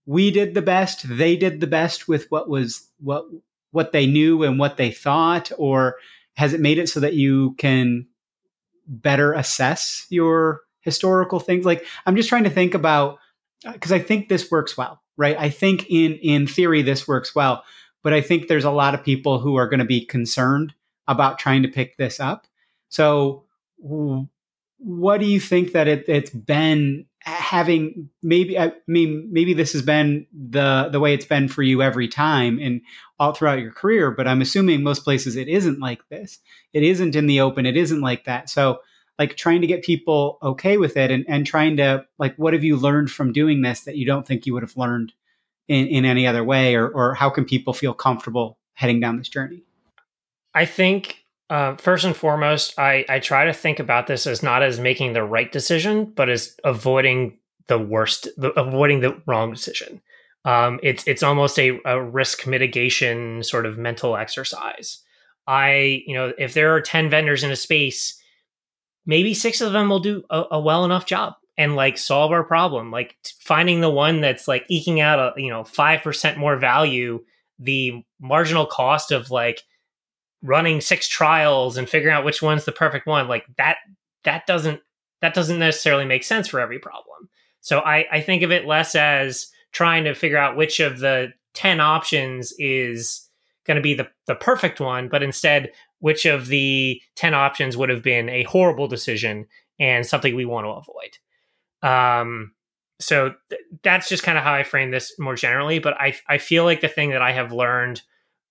[0.07, 3.25] we did the best they did the best with what was what
[3.71, 5.97] what they knew and what they thought or
[6.35, 8.07] has it made it so that you can
[8.89, 11.65] better assess your historical things?
[11.65, 13.19] Like i'm just trying to think about
[13.73, 15.39] because i think this works well right?
[15.39, 17.63] I think in in theory this works well
[18.03, 20.75] but i think there's a lot of people who are going to be concerned
[21.09, 22.47] about trying to pick this up.
[22.89, 23.45] So
[24.83, 29.83] what do you think that it, it's been having maybe I mean maybe this has
[29.83, 32.81] been the the way it's been for you every time and
[33.21, 36.38] all throughout your career but I'm assuming most places it isn't like this.
[36.73, 37.64] It isn't in the open.
[37.64, 38.51] It isn't like that.
[38.51, 38.81] So
[39.18, 42.64] like trying to get people okay with it and, and trying to like what have
[42.64, 45.12] you learned from doing this that you don't think you would have learned
[45.68, 46.75] in, in any other way?
[46.75, 49.62] Or or how can people feel comfortable heading down this journey?
[50.55, 51.22] I think
[51.53, 55.12] uh, first and foremost, I, I try to think about this as not as making
[55.12, 57.37] the right decision, but as avoiding
[57.67, 60.01] the worst, the, avoiding the wrong decision.
[60.47, 65.03] Um, it's it's almost a, a risk mitigation sort of mental exercise.
[65.47, 68.19] I, you know, if there are ten vendors in a space,
[69.05, 72.45] maybe six of them will do a, a well enough job and like solve our
[72.45, 72.91] problem.
[72.91, 77.23] Like finding the one that's like eking out a you know five percent more value,
[77.59, 79.65] the marginal cost of like
[80.42, 83.76] running six trials and figuring out which one's the perfect one like that
[84.24, 84.81] that doesn't
[85.20, 87.28] that doesn't necessarily make sense for every problem.
[87.61, 91.33] So i i think of it less as trying to figure out which of the
[91.55, 93.28] 10 options is
[93.64, 97.88] going to be the, the perfect one but instead which of the 10 options would
[97.88, 99.46] have been a horrible decision
[99.78, 101.18] and something we want to avoid.
[101.83, 102.52] Um
[103.00, 106.38] so th- that's just kind of how i frame this more generally but i i
[106.38, 108.03] feel like the thing that i have learned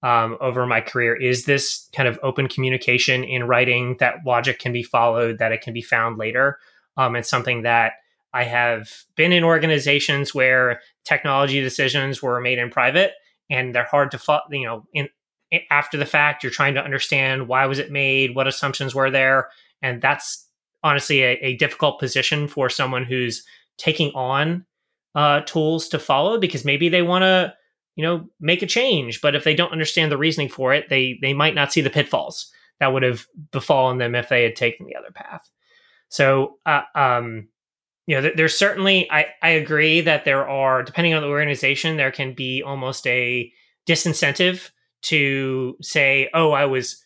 [0.04, 4.74] um, over my career is this kind of open communication in writing that logic can
[4.74, 6.58] be followed, that it can be found later.
[6.98, 7.94] Um, it's something that
[8.34, 13.14] I have been in organizations where technology decisions were made in private
[13.50, 15.10] and they're hard to follow, you know, in,
[15.52, 19.12] in, after the fact, you're trying to understand why was it made, what assumptions were
[19.12, 19.50] there.
[19.82, 20.48] And that's
[20.84, 23.44] honestly a, a difficult position for someone who's
[23.78, 24.66] taking on
[25.14, 27.54] uh, tools to follow because maybe they want to
[27.96, 31.18] you know make a change but if they don't understand the reasoning for it they
[31.22, 34.86] they might not see the pitfalls that would have befallen them if they had taken
[34.86, 35.50] the other path
[36.10, 37.48] so uh, um
[38.08, 42.12] you know, there's certainly I I agree that there are depending on the organization there
[42.12, 43.52] can be almost a
[43.88, 44.72] disincentive
[45.04, 47.04] to say, oh, I was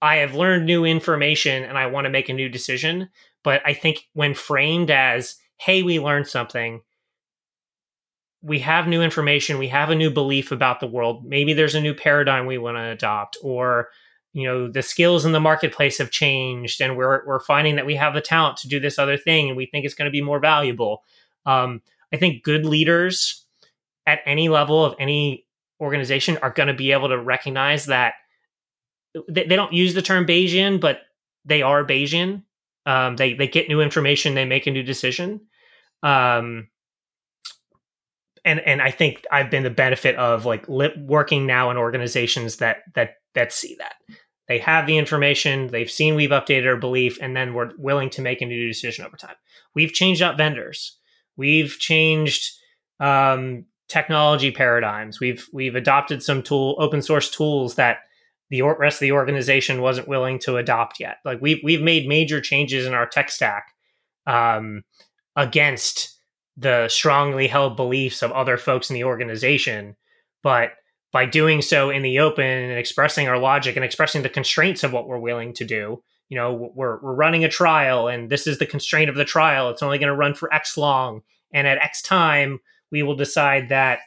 [0.00, 3.08] I have learned new information and I want to make a new decision.
[3.42, 6.82] But I think when framed as, hey, we learned something,
[8.44, 11.80] we have new information, we have a new belief about the world, maybe there's a
[11.80, 13.88] new paradigm we want to adopt, or
[14.34, 17.94] you know the skills in the marketplace have changed and we're we're finding that we
[17.94, 20.22] have the talent to do this other thing and we think it's going to be
[20.22, 21.02] more valuable.
[21.46, 21.82] Um,
[22.12, 23.44] i think good leaders
[24.06, 25.46] at any level of any
[25.80, 28.14] organization are going to be able to recognize that
[29.28, 31.02] they, they, don't use the term bayesian but
[31.44, 32.42] they are bayesian.
[32.86, 35.40] Um, they they get new information they make a new decision.
[36.02, 36.68] Um,
[38.44, 42.78] and and i think i've been the benefit of like working now in organizations that
[42.94, 43.94] that that see that
[44.48, 48.22] they have the information, they've seen we've updated our belief, and then we're willing to
[48.22, 49.36] make a new decision over time.
[49.74, 50.98] We've changed out vendors.
[51.36, 52.52] We've changed
[53.00, 55.18] um, technology paradigms.
[55.18, 57.98] We've we've adopted some tool open source tools that
[58.50, 61.18] the rest of the organization wasn't willing to adopt yet.
[61.24, 63.68] Like we've we've made major changes in our tech stack
[64.26, 64.82] um,
[65.36, 66.13] against
[66.56, 69.96] the strongly held beliefs of other folks in the organization,
[70.42, 70.72] but
[71.12, 74.92] by doing so in the open and expressing our logic and expressing the constraints of
[74.92, 78.58] what we're willing to do you know we're, we're running a trial and this is
[78.58, 79.70] the constraint of the trial.
[79.70, 81.22] It's only going to run for x long.
[81.52, 84.00] And at x time we will decide that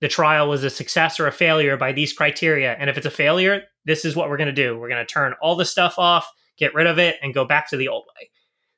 [0.00, 2.72] the trial was a success or a failure by these criteria.
[2.72, 4.78] And if it's a failure this is what we're going to do.
[4.78, 7.68] We're going to turn all the stuff off get rid of it and go back
[7.70, 8.30] to the old way.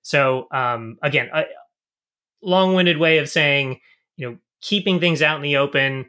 [0.02, 1.44] So um, again a
[2.44, 3.80] long-winded way of saying
[4.16, 6.06] you know keeping things out in the open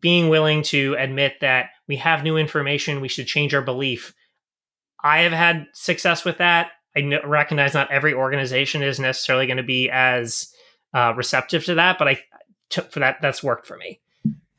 [0.00, 4.14] being willing to admit that we have new information, we should change our belief.
[5.02, 6.72] I have had success with that.
[6.96, 10.52] I recognize not every organization is necessarily going to be as
[10.94, 12.20] uh, receptive to that, but I
[12.70, 13.20] took for that.
[13.20, 14.00] That's worked for me.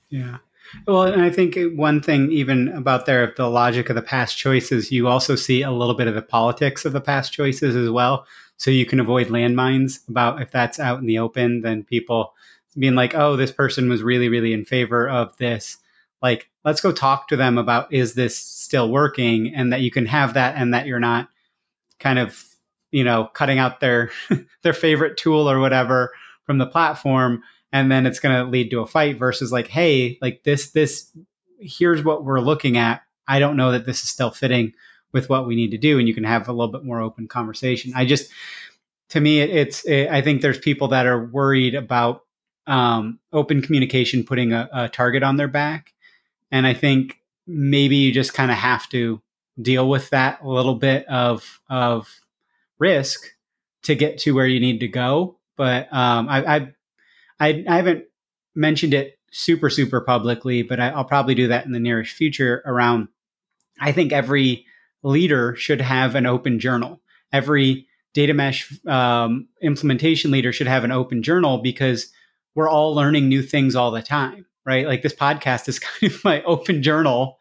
[0.09, 0.38] Yeah.
[0.85, 4.91] Well, and I think one thing, even about there, the logic of the past choices,
[4.91, 8.25] you also see a little bit of the politics of the past choices as well.
[8.58, 12.34] So you can avoid landmines about if that's out in the open, then people
[12.78, 15.78] being like, oh, this person was really, really in favor of this.
[16.22, 20.05] Like, let's go talk to them about is this still working and that you can
[20.08, 21.30] have that and that you're not
[21.99, 22.43] kind of,
[22.91, 24.12] you know, cutting out their
[24.64, 26.12] their favorite tool or whatever
[26.43, 30.18] from the platform and then it's going to lead to a fight versus like, hey,
[30.22, 31.12] like this this
[31.60, 33.01] here's what we're looking at.
[33.28, 34.74] I don't know that this is still fitting
[35.14, 37.28] with what we need to do and you can have a little bit more open
[37.28, 37.93] conversation.
[37.95, 38.32] I just
[39.10, 42.24] to me it's it, I think there's people that are worried about
[42.68, 45.93] um, open communication putting a, a target on their back.
[46.51, 49.22] And I think maybe you just kind of have to
[49.60, 52.08] deal with that little bit of of
[52.80, 53.26] risk
[53.84, 55.38] to get to where you need to go.
[55.55, 56.74] But um, I, I,
[57.39, 58.05] I I haven't
[58.53, 62.62] mentioned it super super publicly, but I, will probably do that in the nearest future.
[62.66, 63.08] Around,
[63.80, 64.66] I think every
[65.08, 67.01] leader should have an open journal.
[67.32, 72.12] Every data mesh um, implementation leader should have an open journal because
[72.55, 74.86] we're all learning new things all the time, right?
[74.86, 77.39] Like this podcast is kind of my open journal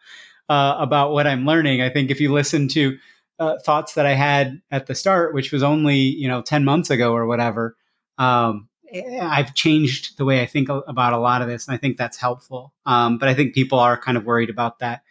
[0.49, 1.83] uh, about what I'm learning.
[1.83, 2.99] I think if you listen to
[3.39, 6.91] uh, thoughts that I had at the start, which was only you know ten months
[6.91, 7.77] ago or whatever,
[8.19, 11.79] um, eh, I've changed the way I think about a lot of this, and I
[11.79, 12.73] think that's helpful.
[12.87, 15.03] Um, but I think people are kind of worried about that.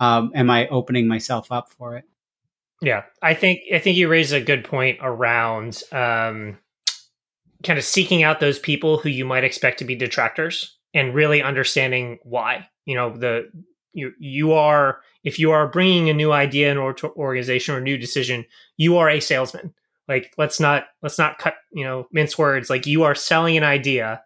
[0.00, 2.04] Um, am I opening myself up for it?
[2.80, 6.58] Yeah, I think I think you raise a good point around um,
[7.64, 11.42] kind of seeking out those people who you might expect to be detractors and really
[11.42, 12.68] understanding why.
[12.84, 13.50] You know, the
[13.92, 17.98] you you are if you are bringing a new idea in or organization or new
[17.98, 18.46] decision,
[18.76, 19.74] you are a salesman.
[20.06, 22.70] Like let's not let's not cut you know mince words.
[22.70, 24.22] Like you are selling an idea.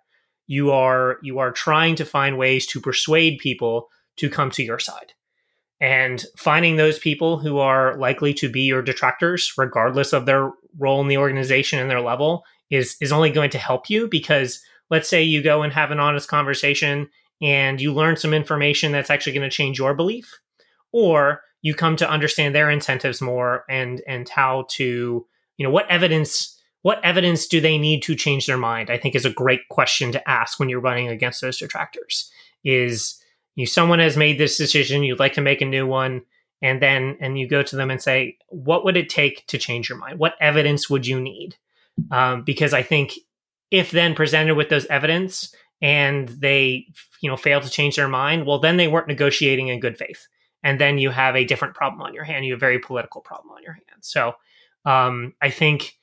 [0.46, 4.78] You are you are trying to find ways to persuade people to come to your
[4.78, 5.14] side
[5.82, 11.00] and finding those people who are likely to be your detractors regardless of their role
[11.02, 15.08] in the organization and their level is is only going to help you because let's
[15.08, 17.10] say you go and have an honest conversation
[17.42, 20.38] and you learn some information that's actually going to change your belief
[20.92, 25.26] or you come to understand their incentives more and and how to
[25.56, 29.16] you know what evidence what evidence do they need to change their mind i think
[29.16, 32.30] is a great question to ask when you're running against those detractors
[32.64, 33.21] is
[33.54, 36.22] you someone has made this decision you'd like to make a new one
[36.60, 39.88] and then and you go to them and say what would it take to change
[39.88, 41.56] your mind what evidence would you need
[42.10, 43.14] um, because I think
[43.70, 46.86] if then presented with those evidence and they
[47.20, 50.26] you know fail to change their mind, well then they weren't negotiating in good faith,
[50.62, 52.44] and then you have a different problem on your hand.
[52.44, 54.08] You have a very political problem on your hands.
[54.08, 54.34] So
[54.84, 55.94] um, I think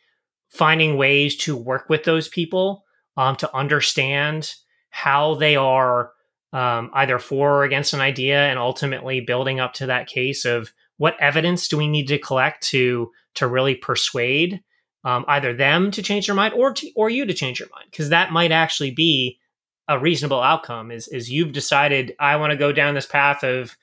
[0.49, 2.85] finding ways to work with those people
[3.17, 4.53] um, to understand
[4.89, 6.11] how they are
[6.53, 10.73] um, either for or against an idea and ultimately building up to that case of
[10.97, 14.61] what evidence do we need to collect to to really persuade
[15.05, 17.87] um, either them to change their mind or to, or you to change your mind?
[17.89, 19.39] Because that might actually be
[19.87, 23.75] a reasonable outcome is is you've decided I want to go down this path of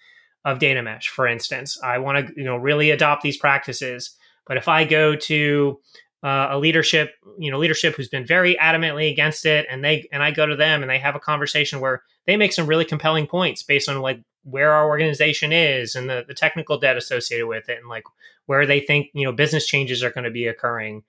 [0.45, 1.79] of data mesh for instance.
[1.83, 5.81] I want to you know really adopt these practices but if I go to
[6.27, 10.25] uh, a leadership, you know, leadership who's been very adamantly against it, and they and
[10.25, 13.29] I go to them and they have a conversation where they make some really compelling
[13.29, 17.69] points based on like where our organization is and the, the technical debt associated with
[17.69, 18.03] it, and like
[18.47, 21.05] where they think you know business changes are going to be occurring.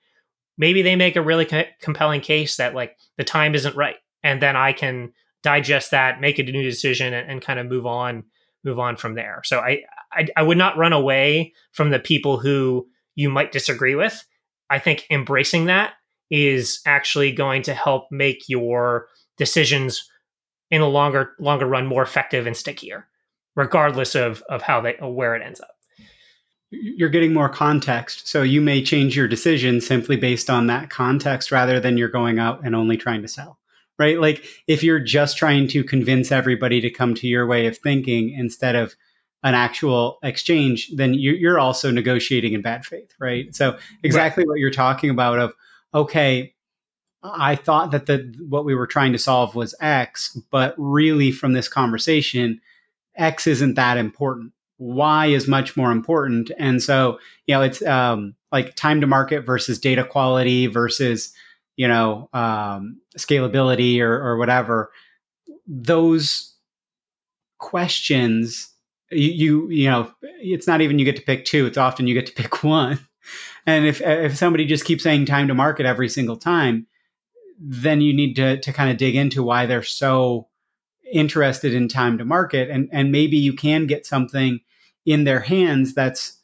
[0.55, 4.39] Maybe they make a really co- compelling case that like the time isn't right, and
[4.39, 8.23] then I can digest that, make a new decision, and, and kind of move on,
[8.63, 9.41] move on from there.
[9.45, 13.95] So I, I I would not run away from the people who you might disagree
[13.95, 14.23] with
[14.69, 15.93] I think embracing that
[16.29, 19.07] is actually going to help make your
[19.37, 20.09] decisions
[20.69, 23.07] in the longer longer run more effective and stickier,
[23.55, 25.69] regardless of of how they where it ends up.
[26.69, 31.49] You're getting more context, so you may change your decision simply based on that context
[31.51, 33.57] rather than you're going out and only trying to sell.
[33.97, 34.19] Right?
[34.19, 38.29] Like if you're just trying to convince everybody to come to your way of thinking
[38.31, 38.95] instead of
[39.43, 43.53] an actual exchange, then you're also negotiating in bad faith, right?
[43.55, 44.49] So exactly right.
[44.49, 45.53] what you're talking about of
[45.93, 46.53] okay,
[47.23, 51.53] I thought that the what we were trying to solve was X, but really from
[51.53, 52.61] this conversation,
[53.15, 54.53] X isn't that important.
[54.79, 59.41] Y is much more important, and so you know it's um, like time to market
[59.41, 61.33] versus data quality versus
[61.75, 64.91] you know um, scalability or, or whatever.
[65.65, 66.53] Those
[67.57, 68.69] questions
[69.11, 72.13] you, you you know it's not even you get to pick two it's often you
[72.13, 72.99] get to pick one.
[73.65, 76.87] And if if somebody just keeps saying time to market every single time
[77.59, 80.47] then you need to to kind of dig into why they're so
[81.11, 84.59] interested in time to market and and maybe you can get something
[85.05, 86.41] in their hands that's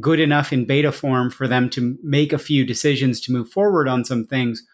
[0.00, 3.88] good enough in beta form for them to make a few decisions to move forward
[3.88, 4.64] on some things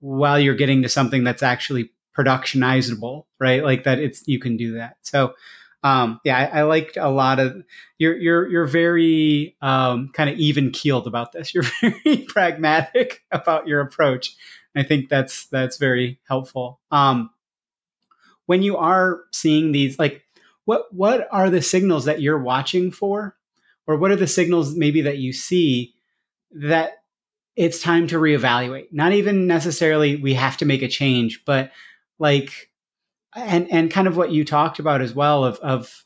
[0.00, 3.62] while you're getting to something that's actually productionizable right?
[3.62, 4.96] Like that it's you can do that.
[5.02, 5.34] So
[5.82, 7.62] um, yeah, I, I, liked a lot of
[7.98, 11.54] you're you're you're very um, kind of even keeled about this.
[11.54, 14.34] You're very pragmatic about your approach.
[14.74, 16.80] I think that's that's very helpful.
[16.90, 17.30] Um,
[18.46, 20.22] when you are seeing these, like,
[20.64, 23.36] what what are the signals that you're watching for,
[23.86, 25.94] or what are the signals maybe that you see
[26.50, 27.02] that
[27.54, 28.88] it's time to reevaluate?
[28.90, 31.70] Not even necessarily we have to make a change, but
[32.18, 32.67] like
[33.34, 36.04] and and kind of what you talked about as well of of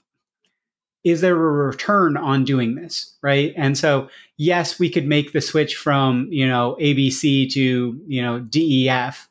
[1.05, 3.53] is there a return on doing this right?
[3.57, 8.41] And so yes we could make the switch from you know abc to you know
[8.41, 9.29] def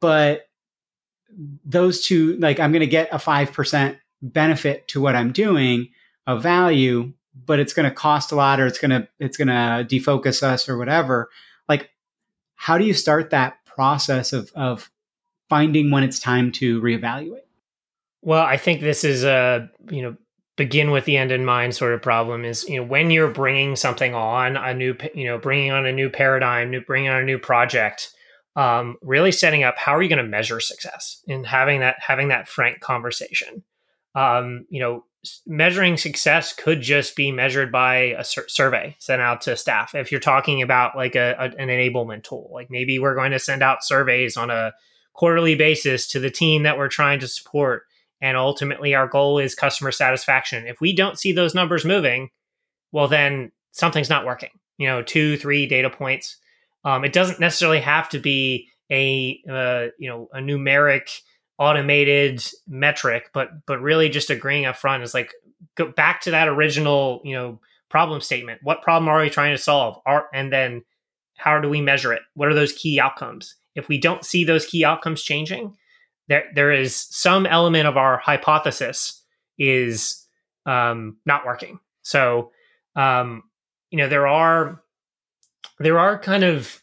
[0.00, 0.48] but
[1.64, 5.88] those two like i'm going to get a 5% benefit to what i'm doing
[6.26, 9.48] of value but it's going to cost a lot or it's going to it's going
[9.48, 11.30] to defocus us or whatever.
[11.68, 11.90] Like
[12.54, 14.90] how do you start that process of of
[15.48, 17.40] finding when it's time to reevaluate?
[18.22, 20.16] Well, I think this is a, you know,
[20.56, 23.76] begin with the end in mind sort of problem is, you know, when you're bringing
[23.76, 27.24] something on a new, you know, bringing on a new paradigm, new, bringing on a
[27.24, 28.12] new project,
[28.56, 32.28] um, really setting up how are you going to measure success and having that, having
[32.28, 33.64] that frank conversation.
[34.14, 35.04] Um, you know,
[35.46, 39.94] measuring success could just be measured by a sur- survey sent out to staff.
[39.94, 43.38] If you're talking about like a, a, an enablement tool, like maybe we're going to
[43.38, 44.72] send out surveys on a
[45.14, 47.84] quarterly basis to the team that we're trying to support.
[48.20, 50.66] And ultimately, our goal is customer satisfaction.
[50.66, 52.30] If we don't see those numbers moving,
[52.92, 54.50] well, then something's not working.
[54.78, 56.36] You know, two, three data points.
[56.84, 61.20] Um, it doesn't necessarily have to be a uh, you know a numeric
[61.58, 65.32] automated metric, but but really just agreeing up front is like
[65.76, 68.60] go back to that original you know problem statement.
[68.62, 70.00] What problem are we trying to solve?
[70.06, 70.82] Are, and then
[71.36, 72.22] how do we measure it?
[72.34, 73.56] What are those key outcomes?
[73.74, 75.76] If we don't see those key outcomes changing,
[76.28, 79.22] there there is some element of our hypothesis
[79.58, 80.26] is
[80.66, 81.78] um, not working.
[82.02, 82.50] So
[82.96, 83.44] um,
[83.90, 84.80] you know there are
[85.78, 86.80] there are kind of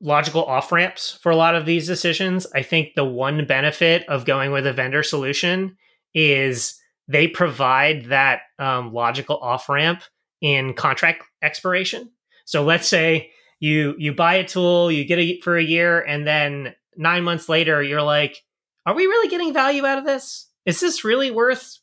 [0.00, 2.46] logical off ramps for a lot of these decisions.
[2.54, 5.76] I think the one benefit of going with a vendor solution
[6.14, 10.02] is they provide that um, logical off ramp
[10.40, 12.10] in contract expiration.
[12.44, 13.30] So let's say
[13.64, 17.48] you you buy a tool, you get it for a year, and then nine months
[17.48, 18.42] later, you're like,
[18.84, 20.50] are we really getting value out of this?
[20.66, 21.78] Is this really worth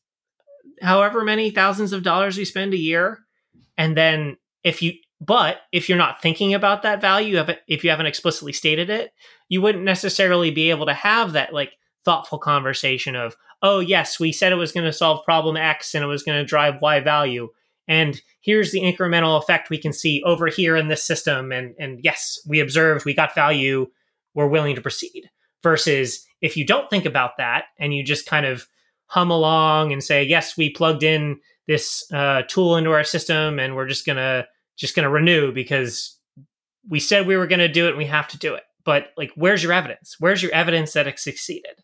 [0.80, 3.22] however many thousands of dollars we spend a year?
[3.80, 8.06] And then if you but if you're not thinking about that value, if you haven't
[8.06, 9.12] explicitly stated it,
[9.50, 11.74] you wouldn't necessarily be able to have that like
[12.06, 16.04] thoughtful conversation of, oh, yes, we said it was going to solve problem X and
[16.04, 17.50] it was going to drive Y value.
[17.88, 21.52] And here's the incremental effect we can see over here in this system.
[21.52, 23.88] And, and yes, we observed, we got value,
[24.34, 25.30] we're willing to proceed.
[25.64, 28.68] Versus if you don't think about that and you just kind of
[29.06, 33.76] hum along and say, yes, we plugged in this uh, tool into our system and
[33.76, 36.18] we're just to just to renew because
[36.90, 38.64] we said we were to do it and we have to do it.
[38.84, 40.16] But like, where's your evidence?
[40.20, 41.76] Where's your evidence that it succeeded?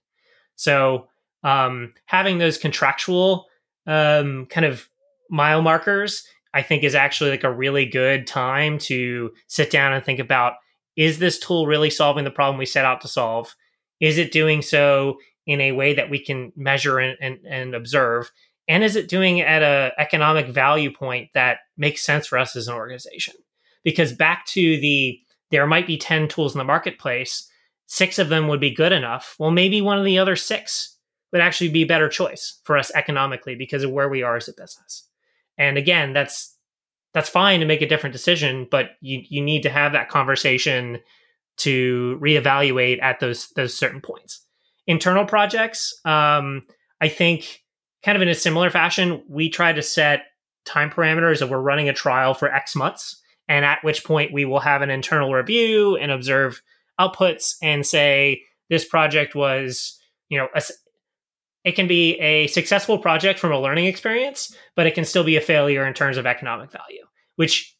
[0.55, 1.07] So
[1.43, 3.45] um, having those contractual
[3.85, 4.89] um, kind of
[5.29, 10.03] mile markers, I think, is actually like a really good time to sit down and
[10.03, 10.53] think about:
[10.95, 13.55] Is this tool really solving the problem we set out to solve?
[13.99, 18.31] Is it doing so in a way that we can measure and, and, and observe?
[18.67, 22.67] and is it doing at a economic value point that makes sense for us as
[22.67, 23.33] an organization
[23.83, 25.19] because back to the
[25.49, 27.49] there might be 10 tools in the marketplace
[27.85, 30.97] six of them would be good enough well maybe one of the other six
[31.31, 34.47] would actually be a better choice for us economically because of where we are as
[34.47, 35.06] a business
[35.57, 36.55] and again that's
[37.13, 40.99] that's fine to make a different decision but you you need to have that conversation
[41.57, 44.45] to reevaluate at those those certain points.
[44.85, 46.63] Internal projects um,
[47.01, 47.63] i think
[48.03, 50.27] kind of in a similar fashion, we try to set
[50.65, 54.45] time parameters of we're running a trial for X months, and at which point we
[54.45, 56.61] will have an internal review and observe
[56.99, 59.99] outputs and say this project was,
[60.29, 60.47] you know,
[61.63, 65.35] it can be a successful project from a learning experience, but it can still be
[65.35, 67.05] a failure in terms of economic value,
[67.35, 67.75] which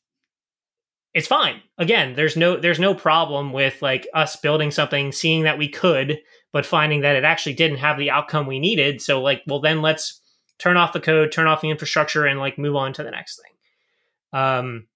[1.13, 1.61] it's fine.
[1.77, 6.19] Again, there's no there's no problem with like us building something, seeing that we could
[6.53, 9.01] but finding that it actually didn't have the outcome we needed.
[9.01, 10.21] So like, well, then let's
[10.57, 13.39] turn off the code, turn off the infrastructure, and like move on to the next
[13.41, 14.39] thing.
[14.41, 14.87] Um,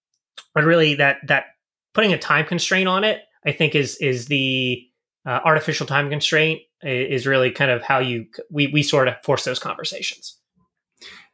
[0.54, 1.46] but really, that that
[1.94, 4.84] putting a time constraint on it, I think, is is the
[5.26, 9.44] uh, artificial time constraint is really kind of how you we we sort of force
[9.46, 10.38] those conversations.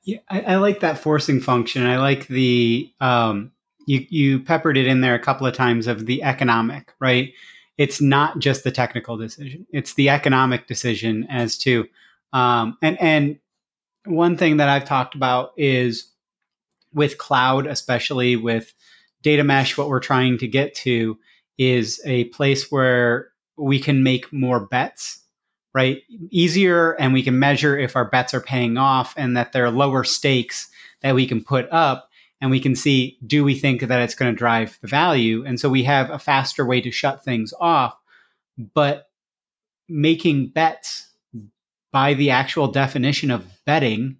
[0.03, 1.85] Yeah, I, I like that forcing function.
[1.85, 3.51] I like the um,
[3.85, 7.33] you you peppered it in there a couple of times of the economic right
[7.77, 11.87] it's not just the technical decision; it's the economic decision as to
[12.33, 13.39] um, and and
[14.05, 16.11] one thing that I've talked about is
[16.93, 18.73] with cloud, especially with
[19.21, 19.77] data mesh.
[19.77, 21.17] What we're trying to get to
[21.57, 25.19] is a place where we can make more bets
[25.77, 26.01] right
[26.31, 29.71] easier and we can measure if our bets are paying off and that there are
[29.71, 30.69] lower stakes
[31.01, 32.09] that we can put up
[32.41, 35.45] and we can see do we think that it's going to drive the value?
[35.45, 37.95] And so we have a faster way to shut things off
[38.73, 39.09] but
[39.87, 41.11] making bets
[41.91, 44.17] by the actual definition of betting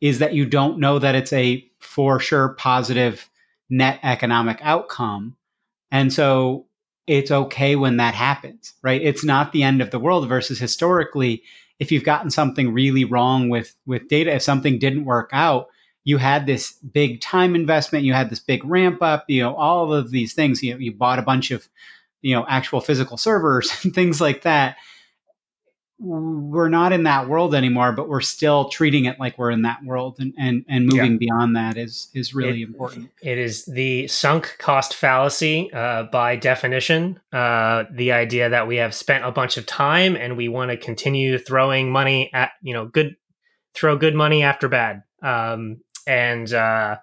[0.00, 3.28] is that you don't know that it's a for sure positive
[3.68, 5.36] net economic outcome.
[5.90, 6.65] And so
[7.06, 11.42] it's okay when that happens right it's not the end of the world versus historically
[11.78, 15.68] if you've gotten something really wrong with with data if something didn't work out
[16.06, 19.92] you had this big time investment, you had this big ramp up, you know, all
[19.92, 20.62] of these things.
[20.62, 21.68] You know, you bought a bunch of,
[22.22, 24.76] you know, actual physical servers and things like that.
[25.98, 29.82] We're not in that world anymore, but we're still treating it like we're in that
[29.82, 31.18] world, and and, and moving yeah.
[31.18, 33.10] beyond that is is really it, important.
[33.22, 37.18] It is the sunk cost fallacy uh, by definition.
[37.32, 40.76] Uh, the idea that we have spent a bunch of time and we want to
[40.76, 43.16] continue throwing money at you know good
[43.74, 45.02] throw good money after bad.
[45.22, 46.96] Um, and uh,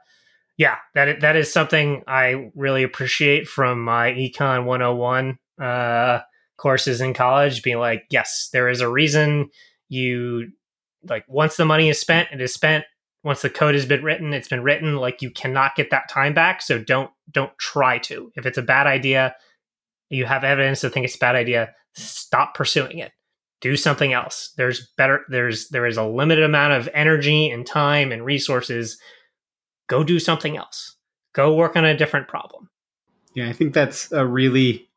[0.57, 6.19] yeah, that that is something I really appreciate from my Econ 101 uh,
[6.63, 7.61] courses in college.
[7.61, 9.49] Being like, yes, there is a reason
[9.89, 10.51] you
[11.07, 12.85] like once the money is spent, it is spent.
[13.23, 14.95] Once the code has been written, it's been written.
[14.95, 16.61] Like you cannot get that time back.
[16.61, 18.31] So don't don't try to.
[18.35, 19.35] If it's a bad idea,
[20.09, 21.73] you have evidence to think it's a bad idea.
[21.93, 23.11] Stop pursuing it
[23.63, 24.51] do something else.
[24.57, 28.99] There's better there's there is a limited amount of energy and time and resources.
[29.87, 30.97] Go do something else.
[31.33, 32.69] Go work on a different problem.
[33.35, 34.89] Yeah, I think that's a really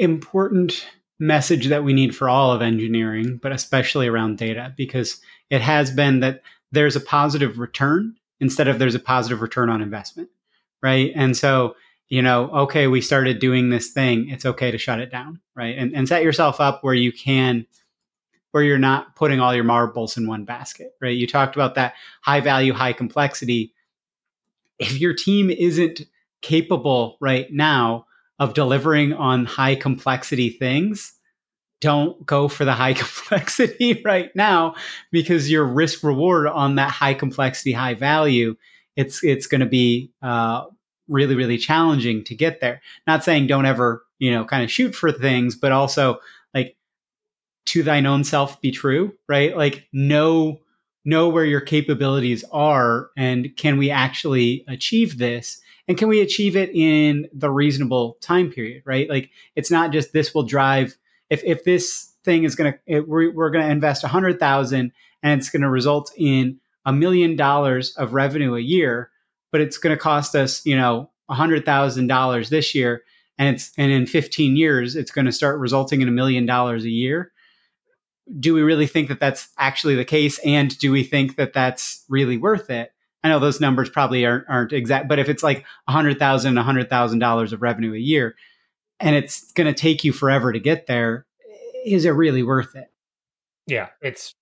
[0.00, 0.86] important
[1.18, 5.20] message that we need for all of engineering, but especially around data because
[5.50, 6.42] it has been that
[6.72, 10.30] there's a positive return instead of there's a positive return on investment,
[10.82, 11.12] right?
[11.14, 11.74] And so
[12.10, 14.28] you know, okay, we started doing this thing.
[14.28, 15.78] It's okay to shut it down, right?
[15.78, 17.66] And, and set yourself up where you can,
[18.50, 21.16] where you're not putting all your marbles in one basket, right?
[21.16, 23.72] You talked about that high value, high complexity.
[24.80, 26.00] If your team isn't
[26.42, 28.06] capable right now
[28.40, 31.12] of delivering on high complexity things,
[31.80, 34.74] don't go for the high complexity right now
[35.12, 38.56] because your risk reward on that high complexity, high value,
[38.96, 40.64] it's it's going to be uh,
[41.08, 42.80] really really challenging to get there.
[43.06, 46.18] Not saying don't ever you know kind of shoot for things but also
[46.54, 46.76] like
[47.66, 49.56] to thine own self be true right?
[49.56, 50.60] Like know
[51.04, 55.60] know where your capabilities are and can we actually achieve this
[55.90, 59.10] and can we achieve it in the reasonable time period right?
[59.10, 60.96] Like it's not just this will drive
[61.30, 64.92] if if this thing is going to we're, we're going to invest a hundred thousand
[65.24, 69.10] and it's going to result in a million dollars of revenue a year
[69.50, 73.02] but it's going to cost us you know a hundred thousand dollars this year
[73.36, 76.84] and it's and in 15 years it's going to start resulting in a million dollars
[76.84, 77.32] a year.
[78.38, 80.38] Do we really think that that's actually the case?
[80.44, 82.92] And do we think that that's really worth it
[83.24, 86.56] i know those numbers probably aren't, aren't exact but if it's like a hundred thousand
[86.58, 88.34] a hundred thousand dollars of revenue a year
[88.98, 91.26] and it's going to take you forever to get there
[91.84, 92.90] is it really worth it?
[93.66, 94.34] Yeah it's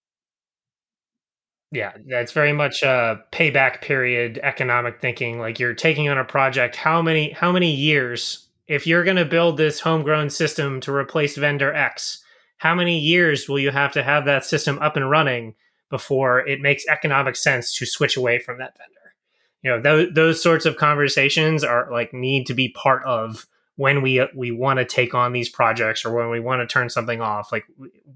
[1.71, 6.77] yeah that's very much a payback period economic thinking like you're taking on a project
[6.77, 11.37] how many how many years if you're going to build this homegrown system to replace
[11.37, 12.25] vendor x
[12.57, 15.55] how many years will you have to have that system up and running
[15.91, 19.15] before it makes economic sense to switch away from that vendor.
[19.63, 24.03] You know those, those sorts of conversations are like need to be part of when
[24.03, 27.21] we we want to take on these projects or when we want to turn something
[27.21, 27.51] off.
[27.51, 27.65] Like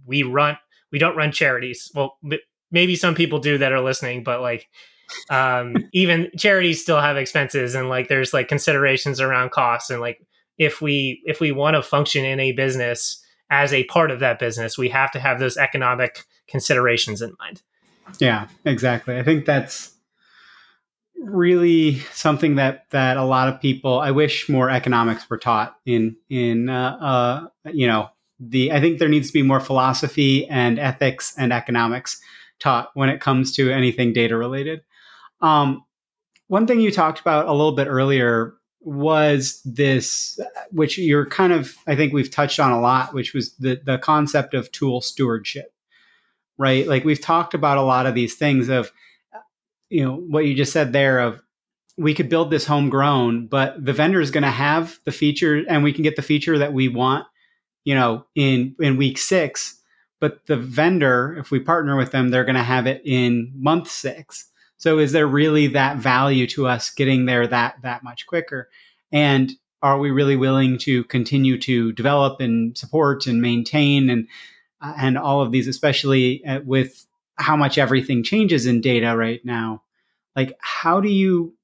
[0.07, 0.57] we run
[0.91, 1.91] we don't run charities.
[1.95, 2.19] Well
[2.71, 4.69] maybe some people do that are listening but like
[5.31, 10.25] um even charities still have expenses and like there's like considerations around costs and like
[10.59, 14.39] if we if we want to function in a business as a part of that
[14.39, 17.63] business, we have to have those economic considerations in mind.
[18.21, 19.17] Yeah, exactly.
[19.17, 19.93] I think that's
[21.17, 23.99] really something that that a lot of people.
[23.99, 28.71] I wish more economics were taught in in uh, uh, you know the.
[28.71, 32.21] I think there needs to be more philosophy and ethics and economics
[32.61, 34.83] taught when it comes to anything data related.
[35.41, 35.85] Um,
[36.49, 40.39] one thing you talked about a little bit earlier was this,
[40.71, 43.99] which you're kind of, I think we've touched on a lot, which was the the
[43.99, 45.72] concept of tool stewardship,
[46.63, 46.87] right?
[46.87, 48.91] Like we've talked about a lot of these things of,
[49.91, 51.43] you know, what you just said there of
[51.99, 55.85] we could build this homegrown, but the vendor is going to have the feature, and
[55.85, 57.27] we can get the feature that we want,
[57.85, 59.79] you know, in in week six.
[60.21, 63.91] But the vendor, if we partner with them, they're going to have it in month
[63.91, 64.47] six
[64.83, 68.69] so is there really that value to us getting there that that much quicker?
[69.13, 74.27] And are we really willing to continue to develop and support and maintain and
[74.83, 77.07] and all of these, especially uh, with
[77.37, 79.83] how much everything changes in data right now?
[80.37, 81.55] Like, how do you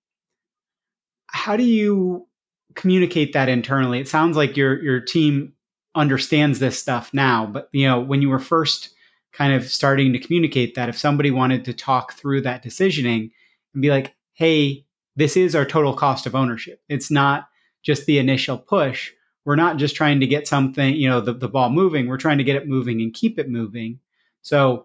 [1.27, 2.27] how do you
[2.75, 4.01] communicate that internally?
[4.01, 5.53] It sounds like your your team
[5.95, 8.91] understands this stuff now, but you know when you were first
[9.33, 13.31] kind of starting to communicate that if somebody wanted to talk through that decisioning
[13.75, 14.85] and be like, hey,
[15.17, 16.81] this is our total cost of ownership.
[16.89, 17.49] It's not
[17.83, 19.13] just the initial push.
[19.49, 22.07] We're not just trying to get something, you know, the, the ball moving.
[22.07, 23.99] We're trying to get it moving and keep it moving.
[24.43, 24.85] So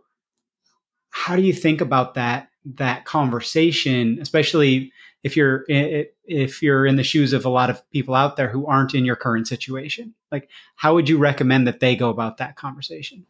[1.09, 2.47] how do you think about that
[2.77, 8.15] that conversation, especially if you're if you're in the shoes of a lot of people
[8.15, 10.13] out there who aren't in your current situation?
[10.31, 10.47] Like
[10.77, 13.25] how would you recommend that they go about that conversation?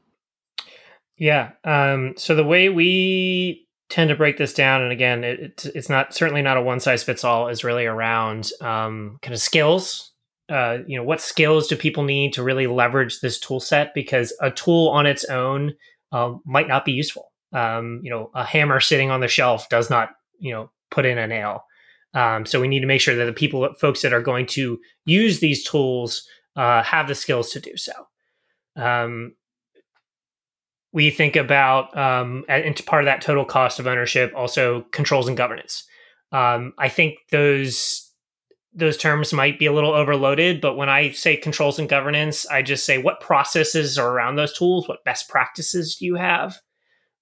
[1.18, 1.54] Yeah.
[1.64, 6.14] Um, so the way we tend to break this down, and again, it, it's not
[6.14, 10.12] certainly not a one size fits all, is really around um, kind of skills.
[10.50, 13.94] Uh, you know, what skills do people need to really leverage this tool set?
[13.94, 15.74] Because a tool on its own
[16.12, 17.32] uh, might not be useful.
[17.54, 21.18] Um, you know, a hammer sitting on the shelf does not, you know, put in
[21.18, 21.64] a nail.
[22.14, 24.80] Um, so we need to make sure that the people, folks that are going to
[25.06, 27.94] use these tools, uh, have the skills to do so.
[28.76, 29.36] Um,
[30.92, 35.36] we think about um, and part of that total cost of ownership also controls and
[35.36, 35.86] governance.
[36.32, 38.03] Um, I think those
[38.76, 42.62] those terms might be a little overloaded, but when I say controls and governance, I
[42.62, 46.60] just say what processes are around those tools, what best practices do you have?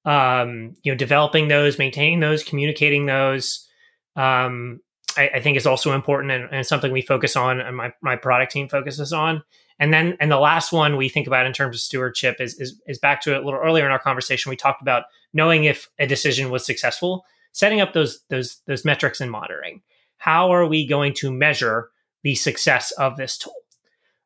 [0.05, 3.67] Um, you know, developing those, maintaining those, communicating those.
[4.15, 4.79] Um,
[5.17, 8.15] I, I, think is also important and, and, something we focus on, and my my
[8.15, 9.43] product team focuses on.
[9.79, 12.79] And then, and the last one we think about in terms of stewardship is, is,
[12.87, 14.49] is back to a little earlier in our conversation.
[14.49, 19.21] We talked about knowing if a decision was successful, setting up those those those metrics
[19.21, 19.81] and monitoring.
[20.21, 21.89] How are we going to measure
[22.21, 23.55] the success of this tool?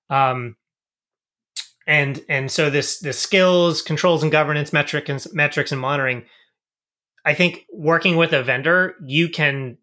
[0.09, 0.57] Um,
[1.87, 6.23] and and so this the skills, controls, and governance metric and metrics and monitoring.
[7.23, 9.77] I think working with a vendor, you can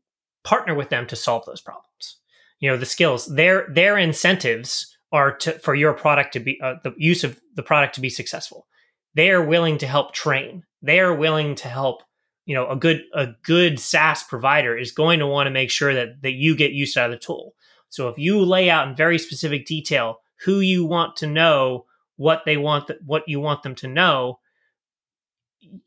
[0.44, 2.18] partner with them to solve those problems.
[2.60, 6.74] You know, the skills, their their incentives are to, for your product to be uh,
[6.84, 8.66] the use of the product to be successful.
[9.14, 10.64] They are willing to help train.
[10.82, 12.02] They are willing to help
[12.44, 15.94] you know a good a good SaaS provider is going to want to make sure
[15.94, 17.54] that that you get use out of the tool.
[17.88, 21.86] So if you lay out in very specific detail who you want to know,
[22.16, 24.40] what they want, th- what you want them to know,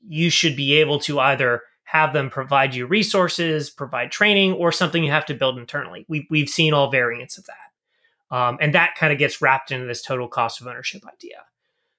[0.08, 5.04] you should be able to either have them provide you resources, provide training, or something
[5.04, 6.06] you have to build internally.
[6.08, 8.36] We, we've seen all variants of that.
[8.36, 11.38] Um, and that kind of gets wrapped into this total cost of ownership idea.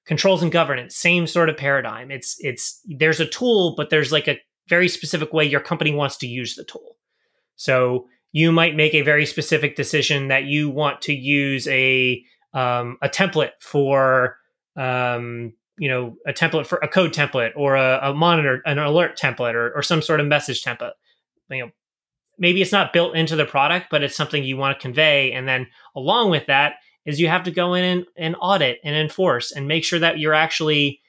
[0.06, 2.10] Controls and governance, same sort of paradigm.
[2.10, 6.16] It's it's there's a tool, but there's like a very specific way your company wants
[6.18, 6.96] to use the tool.
[7.56, 12.98] So you might make a very specific decision that you want to use a um,
[13.02, 14.36] a template for
[14.76, 19.18] um, you know a template for a code template or a, a monitor an alert
[19.18, 20.92] template or, or some sort of message template
[21.50, 21.70] you know
[22.38, 25.46] maybe it's not built into the product but it's something you want to convey and
[25.46, 26.74] then along with that
[27.06, 30.18] is you have to go in and, and audit and enforce and make sure that
[30.18, 31.00] you're actually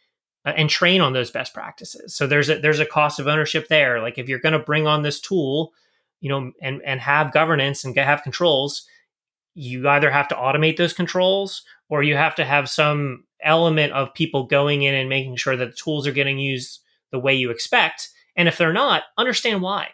[0.45, 3.67] uh, and train on those best practices so there's a there's a cost of ownership
[3.67, 5.73] there like if you're going to bring on this tool
[6.21, 8.87] you know and and have governance and have controls
[9.53, 14.13] you either have to automate those controls or you have to have some element of
[14.13, 16.81] people going in and making sure that the tools are getting used
[17.11, 18.09] the way you expect.
[18.35, 19.89] And if they're not, understand why.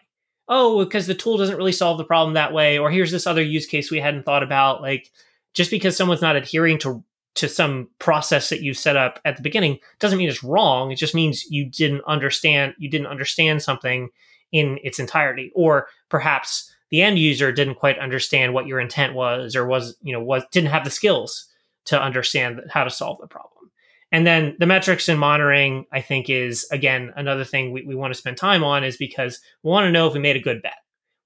[0.48, 3.42] Oh, because the tool doesn't really solve the problem that way, or here's this other
[3.42, 4.82] use case we hadn't thought about.
[4.82, 5.10] Like
[5.54, 7.02] just because someone's not adhering to
[7.34, 10.92] to some process that you set up at the beginning doesn't mean it's wrong.
[10.92, 14.10] It just means you didn't understand you didn't understand something
[14.52, 19.56] in its entirety, or perhaps the end user didn't quite understand what your intent was
[19.56, 21.48] or was you know was didn't have the skills
[21.86, 23.70] to understand how to solve the problem.
[24.12, 28.12] And then the metrics and monitoring i think is again another thing we, we want
[28.14, 30.62] to spend time on is because we want to know if we made a good
[30.62, 30.76] bet.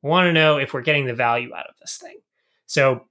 [0.02, 2.18] We want to know if we're getting the value out of this thing.
[2.66, 3.07] So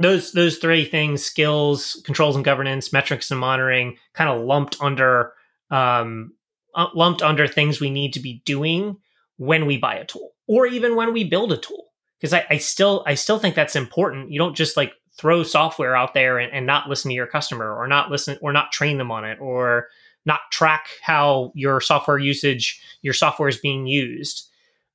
[0.00, 5.32] those those three things skills controls and governance metrics and monitoring kind of lumped under
[5.70, 6.32] um,
[6.74, 8.96] uh, lumped under things we need to be doing
[9.36, 11.86] when we buy a tool or even when we build a tool.
[12.18, 14.30] Because I, I, still i still think that's important.
[14.30, 17.74] You don't just like throw software out there and, and, not listen to your customer
[17.74, 19.88] or not listen or not train them on it or
[20.26, 24.48] not track how your software usage your software is being used.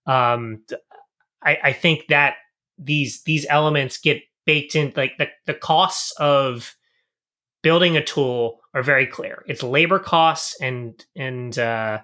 [0.06, 0.64] Um,
[1.44, 2.36] I, I think that
[2.78, 6.76] these these elements get baked in like the, the costs of
[7.64, 12.00] building a tool are very clear it's labor costs and and uh,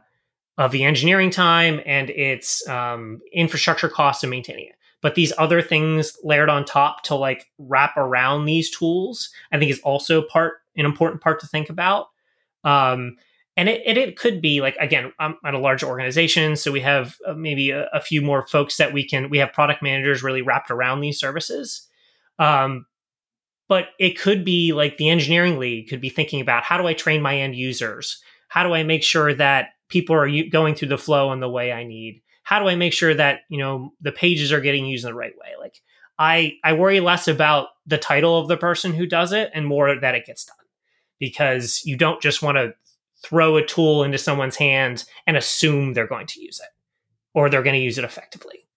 [0.58, 4.76] of the engineering time and its um, infrastructure costs of maintaining it.
[5.02, 9.72] But these other things layered on top to like wrap around these tools, I think
[9.72, 12.08] is also part an important part to think about.
[12.64, 13.18] Um,
[13.58, 16.82] and it, it, it could be like again, I'm at a large organization, so we
[16.82, 19.30] have uh, maybe a, a, few more folks that we can.
[19.30, 21.88] We have product managers really wrapped around these services.
[22.42, 22.88] Um,
[23.70, 26.94] but it could be like the engineering lead could be thinking about how do I
[26.94, 28.22] train my end users?
[28.50, 31.72] How do I make sure that people are going through the flow in the way
[31.72, 32.22] I need?
[32.44, 35.18] How do I make sure that, you know, the pages are getting used in the
[35.18, 35.50] right way?
[35.58, 35.76] Like
[36.20, 39.98] I I worry less about the title of the person who does it and more
[39.98, 40.58] that it gets done.
[41.20, 42.74] Because you don't just want to
[43.24, 46.70] throw a tool into someone's hand and assume they're going to use it
[47.34, 48.68] or they're going to use it effectively.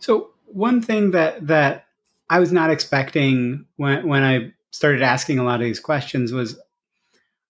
[0.00, 1.85] So one thing that that
[2.28, 6.58] I was not expecting when when I started asking a lot of these questions was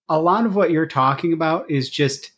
[0.09, 2.31] a lot of what you're talking about is just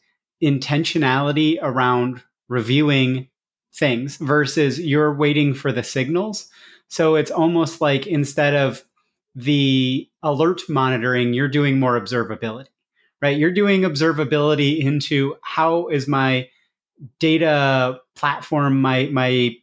[0.42, 3.28] intentionality around reviewing
[3.74, 6.48] things versus you're waiting for the signals.
[6.88, 8.82] So it's almost like instead of
[9.34, 12.68] the alert monitoring, you're doing more observability,
[13.20, 13.36] right?
[13.36, 16.48] You're doing observability into how is my
[17.18, 19.56] data platform, my my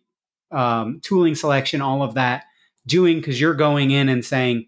[0.52, 2.45] um, tooling selection, all of that
[2.88, 4.68] doing because you're going in and saying,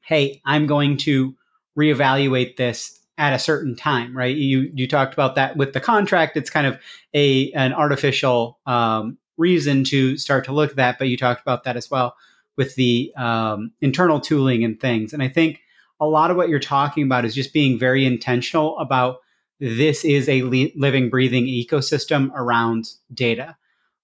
[0.00, 1.34] "Hey, I'm going to
[1.78, 4.36] reevaluate this at a certain time, right?
[4.36, 6.36] You you talked about that with the contract.
[6.36, 6.78] It's kind of
[7.14, 11.64] a an artificial um, reason to start to look at that, but you talked about
[11.64, 12.16] that as well
[12.56, 15.12] with the um, internal tooling and things.
[15.12, 15.60] And I think
[16.00, 19.18] a lot of what you're talking about is just being very intentional about
[19.60, 23.56] this is a li- living, breathing ecosystem around data.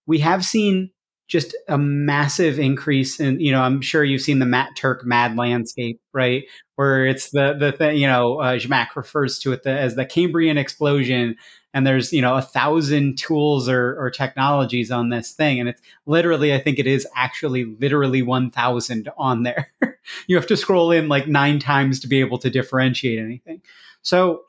[0.06, 0.90] We have seen
[1.26, 5.36] just a massive increase in you know i'm sure you've seen the matt turk mad
[5.36, 6.44] landscape right?
[6.76, 8.58] Where it's the the thing you know uh,
[8.96, 11.36] refers to it the, as the cambrian explosion
[11.74, 15.80] and there's you know a thousand tools or, or technologies on this thing and it's
[16.06, 19.70] literally i think it is actually literally 1000 on there.
[20.28, 23.60] You have to scroll in like nine times to be able to differentiate anything.
[24.02, 24.42] So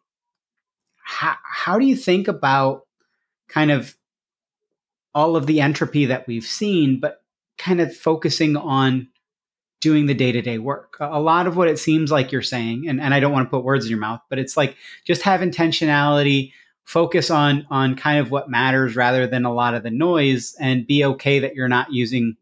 [1.04, 2.82] how, how do you think about
[3.48, 3.97] kind of
[5.18, 7.24] all of the entropy that we've seen, but
[7.58, 9.08] kind of focusing on
[9.82, 10.96] doing the day to day work.
[11.00, 13.50] A lot of what it seems like you're saying, and, and I don't want to
[13.50, 16.52] put words in your mouth, but it's like just have intentionality,
[16.84, 20.86] focus on on kind of what matters rather than a lot of the noise and
[20.86, 22.38] be okay that you're not using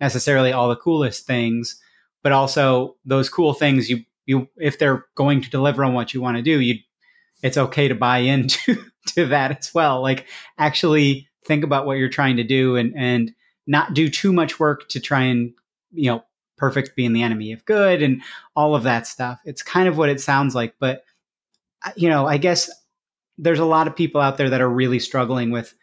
[0.00, 1.78] necessarily all the coolest things
[2.22, 6.20] but also those cool things you you if they're going to deliver on what you
[6.22, 6.76] want to do you
[7.42, 10.26] it's okay to buy into to that as well like
[10.56, 13.32] actually think about what you're trying to do and and
[13.66, 15.52] not do too much work to try and
[15.92, 16.24] you know
[16.56, 18.20] perfect being the enemy of good and
[18.54, 19.40] all of that stuff.
[19.44, 21.04] It's kind of what it sounds like but
[21.84, 22.70] uh, you know i guess
[23.38, 25.74] there's a lot of people out there that are really struggling with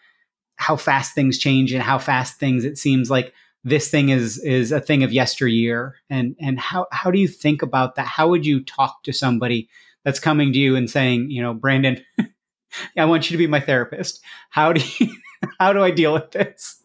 [0.58, 3.34] how fast things change and how fast things it seems like
[3.64, 5.95] this thing is is a thing of yesteryear.
[6.10, 8.08] And and how how do you think about that?
[8.08, 9.70] How would you talk to somebody
[10.03, 12.01] that's coming to you and saying you know brandon
[12.97, 14.22] i want you to be my therapist.
[14.49, 15.14] How do you
[15.59, 16.83] how do i deal with this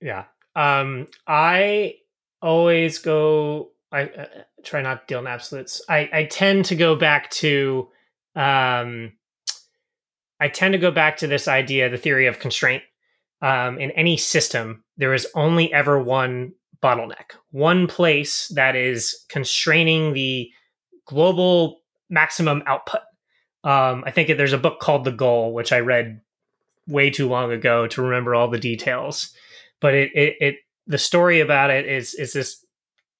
[0.00, 0.24] yeah
[0.56, 1.94] um i
[2.42, 4.26] always go i uh,
[4.64, 7.88] try not to deal in absolutes i i tend to go back to
[8.36, 9.12] um
[10.40, 12.82] I tend to go back to this idea, the theory of constraint.
[13.42, 16.52] Um, in any system, there is only ever one
[16.82, 20.50] bottleneck, one place that is constraining the
[21.06, 23.00] global maximum output.
[23.64, 26.22] Um, I think there's a book called The Goal, which I read
[26.90, 29.32] way too long ago to remember all the details.
[29.80, 30.54] But it, it, it
[30.86, 32.64] the story about it is is this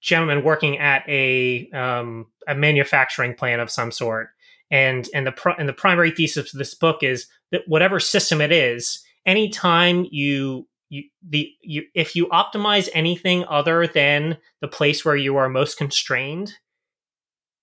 [0.00, 4.30] gentleman working at a um, a manufacturing plant of some sort,
[4.70, 8.40] and and the pr- and the primary thesis of this book is that whatever system
[8.40, 15.04] it is anytime you you the you if you optimize anything other than the place
[15.04, 16.54] where you are most constrained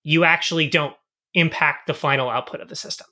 [0.03, 0.95] you actually don't
[1.33, 3.07] impact the final output of the system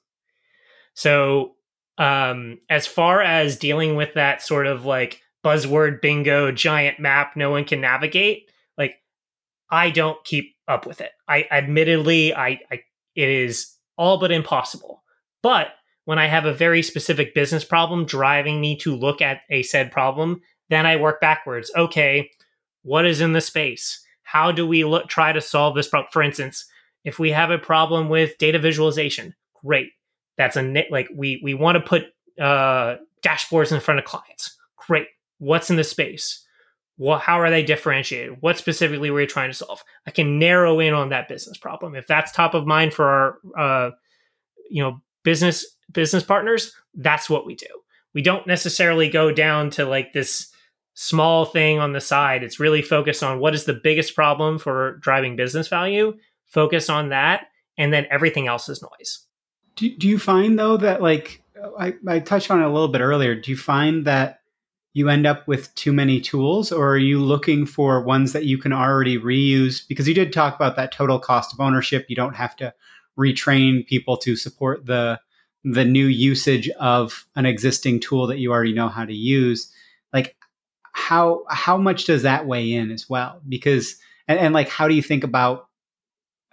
[0.94, 1.56] so
[1.98, 7.52] um as far as dealing with that sort of like buzzword bingo giant map no
[7.52, 8.96] one can navigate like
[9.70, 12.82] i don't keep up with it i admittedly i, I
[13.16, 15.04] it is all but impossible.
[15.42, 15.70] But
[16.06, 19.92] when I have a very specific business problem driving me to look at a said
[19.92, 21.72] problem, then I work backwards.
[21.76, 22.30] Okay,
[22.84, 24.04] what is in the space?
[24.24, 26.10] How do we look, try to solve this problem?
[26.12, 26.66] For instance,
[27.04, 29.90] if we have a problem with data visualization, great.
[30.38, 32.04] That's a like we we want to put
[32.40, 34.56] uh, dashboards in front of clients.
[34.76, 35.08] Great.
[35.40, 36.46] What's in the space?
[36.98, 38.42] Well, how are they differentiated?
[38.42, 39.84] What specifically were you trying to solve?
[40.08, 41.94] I can narrow in on that business problem.
[41.96, 43.92] If that's top of mind for our, uh,
[44.70, 47.68] you know, business business partners, that's what we do.
[48.14, 50.52] We don't necessarily go down to like this
[50.94, 52.44] small thing on the side.
[52.44, 56.14] It's really focused on what is the biggest problem for driving business value.
[56.46, 59.26] Focus on that, and then everything else is noise.
[59.76, 61.42] Do, do you find though that like
[61.78, 63.36] I, I touched on it a little bit earlier?
[63.36, 64.40] Do you find that
[64.94, 68.58] you end up with too many tools or are you looking for ones that you
[68.58, 69.86] can already reuse?
[69.88, 72.06] Because you did talk about that total cost of ownership.
[72.08, 72.74] You don't have to
[73.20, 75.20] retrain people to support the
[75.64, 79.72] the new usage of an existing tool that you already know how to use.
[80.14, 80.36] Like
[80.94, 83.42] how how much does that weigh in as well?
[83.48, 83.98] Because
[84.28, 85.68] and, and like how do you think about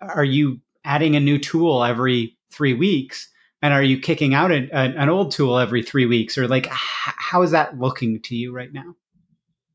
[0.00, 3.28] are you adding a new tool every three weeks
[3.62, 6.36] and are you kicking out a, a, an old tool every three weeks?
[6.36, 8.94] Or like how is that looking to you right now?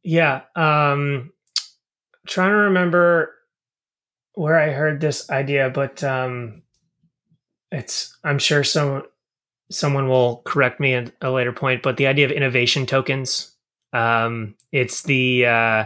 [0.04, 1.32] Yeah um
[2.28, 3.34] trying to remember
[4.34, 6.62] where i heard this idea but um
[7.72, 9.04] it's i'm sure some
[9.72, 13.56] someone will correct me at a later point but the idea of innovation tokens
[13.94, 15.86] um it's the uh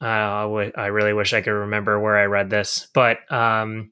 [0.00, 3.90] I, w- I really wish I could remember where I read this, but um,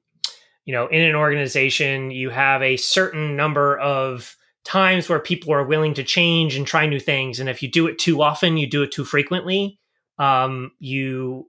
[0.66, 5.64] you know, in an organization, you have a certain number of times where people are
[5.64, 7.38] willing to change and try new things.
[7.38, 9.78] And if you do it too often, you do it too frequently,
[10.18, 11.48] um, you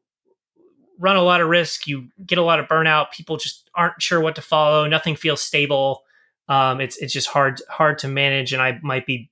[0.99, 3.11] run a lot of risk, you get a lot of burnout.
[3.11, 4.88] People just aren't sure what to follow.
[4.88, 6.03] Nothing feels stable.
[6.47, 9.30] Um, it's it's just hard hard to manage, and I might be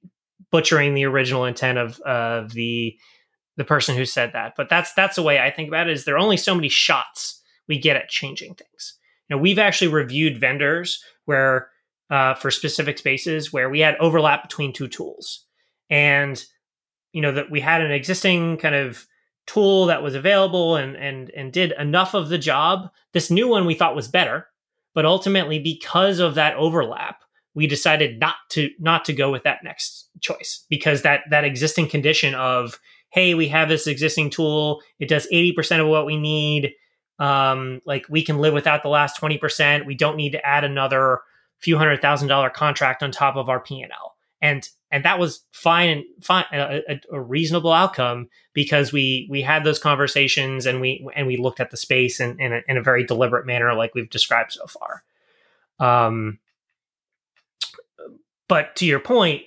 [0.51, 2.97] butchering the original intent of of the
[3.55, 4.53] the person who said that.
[4.57, 5.93] But that's that's the way I think about it.
[5.93, 8.97] Is there are only so many shots we get at changing things.
[9.29, 11.69] Now we've actually reviewed vendors where
[12.09, 15.45] uh, for specific spaces where we had overlap between two tools,
[15.89, 16.43] and
[17.13, 19.07] you know that we had an existing kind of
[19.47, 22.89] tool that was available and and and did enough of the job.
[23.13, 24.47] This new one we thought was better,
[24.93, 27.21] but ultimately because of that overlap,
[27.55, 31.89] we decided not to not to go with that next choice because that that existing
[31.89, 34.81] condition of hey we have this existing tool.
[34.99, 36.73] It does 80% of what we need
[37.19, 39.85] um, like we can live without the last 20%.
[39.85, 41.21] We don't need to add another
[41.59, 44.15] few hundred thousand dollar contract on top of our P&L.
[44.41, 49.63] And and that was fine and fine a, a, reasonable outcome because we we had
[49.63, 52.83] those conversations and we and we looked at the space in, in, a, in a
[52.83, 55.03] very deliberate manner like we've described so far.
[55.79, 56.39] Um,
[58.47, 59.43] but to your point,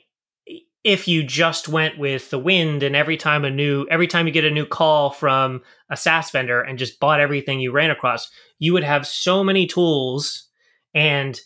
[0.84, 4.32] if you just went with the wind and every time a new every time you
[4.32, 8.30] get a new call from a SaaS vendor and just bought everything you ran across,
[8.58, 10.48] you would have so many tools
[10.94, 11.40] and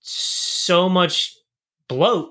[0.00, 1.36] so much
[1.88, 2.30] bloat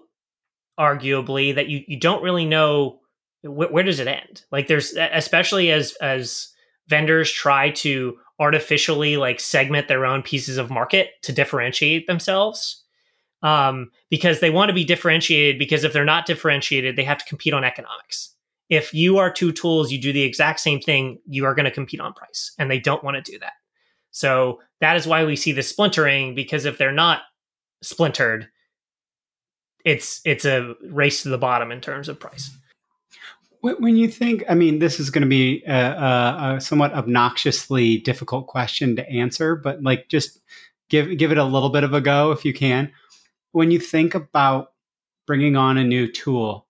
[0.80, 3.00] arguably that you you don't really know
[3.42, 4.44] wh- where does it end.
[4.52, 6.50] Like there's especially as as
[6.88, 12.86] vendors try to artificially like segment their own pieces of market to differentiate themselves
[13.42, 17.26] um, because they want to be differentiated because if they're not differentiated they have to
[17.26, 18.36] compete on economics.
[18.70, 21.72] If you are two tools you do the exact same thing you are going to
[21.72, 23.54] compete on price and they don't want to do that.
[24.12, 27.22] So that is why we see the splintering because if they're not
[27.82, 28.50] splintered
[29.86, 32.52] it's it's a race to the bottom in terms of price.
[33.62, 38.48] When you think, I mean, this is going to be a, a, somewhat obnoxiously difficult
[38.48, 40.40] question to answer, but like just
[40.90, 42.92] give give it a little bit of a go if you can.
[43.52, 44.74] When you think about
[45.26, 46.68] bringing on a new tool,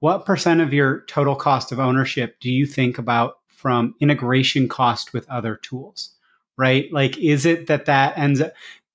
[0.00, 5.12] what percent of your total cost of ownership do you think about from integration cost
[5.12, 6.14] with other tools?
[6.56, 6.92] Right?
[6.92, 8.52] Like, is it that that ends up?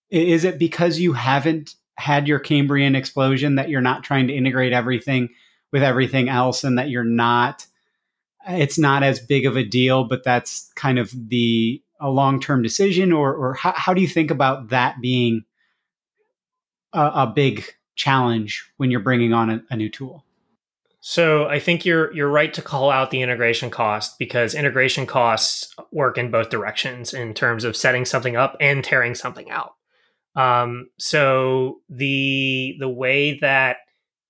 [0.10, 4.74] Is it because you haven't had your Cambrian explosion that you're not trying to integrate
[4.74, 5.30] everything?
[5.74, 7.66] with everything else and that you're not
[8.48, 13.12] it's not as big of a deal but that's kind of the a long-term decision
[13.12, 15.44] or or how, how do you think about that being
[16.94, 17.66] a, a big
[17.96, 20.24] challenge when you're bringing on a, a new tool
[21.06, 25.76] so I think you're you're right to call out the integration cost because integration costs
[25.92, 29.74] work in both directions in terms of setting something up and tearing something out.
[30.38, 33.80] Um, so the the way that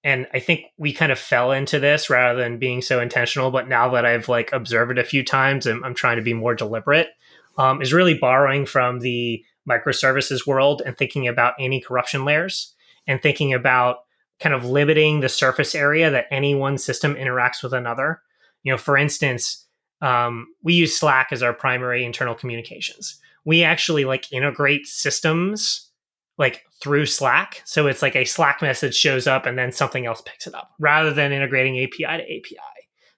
[0.03, 3.51] and I think we kind of fell into this rather than being so intentional.
[3.51, 6.33] But now that I've like observed it a few times, and I'm trying to be
[6.33, 7.09] more deliberate.
[7.55, 12.73] Um, is really borrowing from the microservices world and thinking about anti-corruption layers
[13.07, 13.97] and thinking about
[14.39, 18.21] kind of limiting the surface area that any one system interacts with another.
[18.63, 19.65] You know, for instance,
[20.01, 23.19] um, we use Slack as our primary internal communications.
[23.45, 25.89] We actually like integrate systems
[26.37, 27.61] like through Slack.
[27.65, 30.71] So it's like a Slack message shows up and then something else picks it up
[30.79, 32.57] rather than integrating API to API.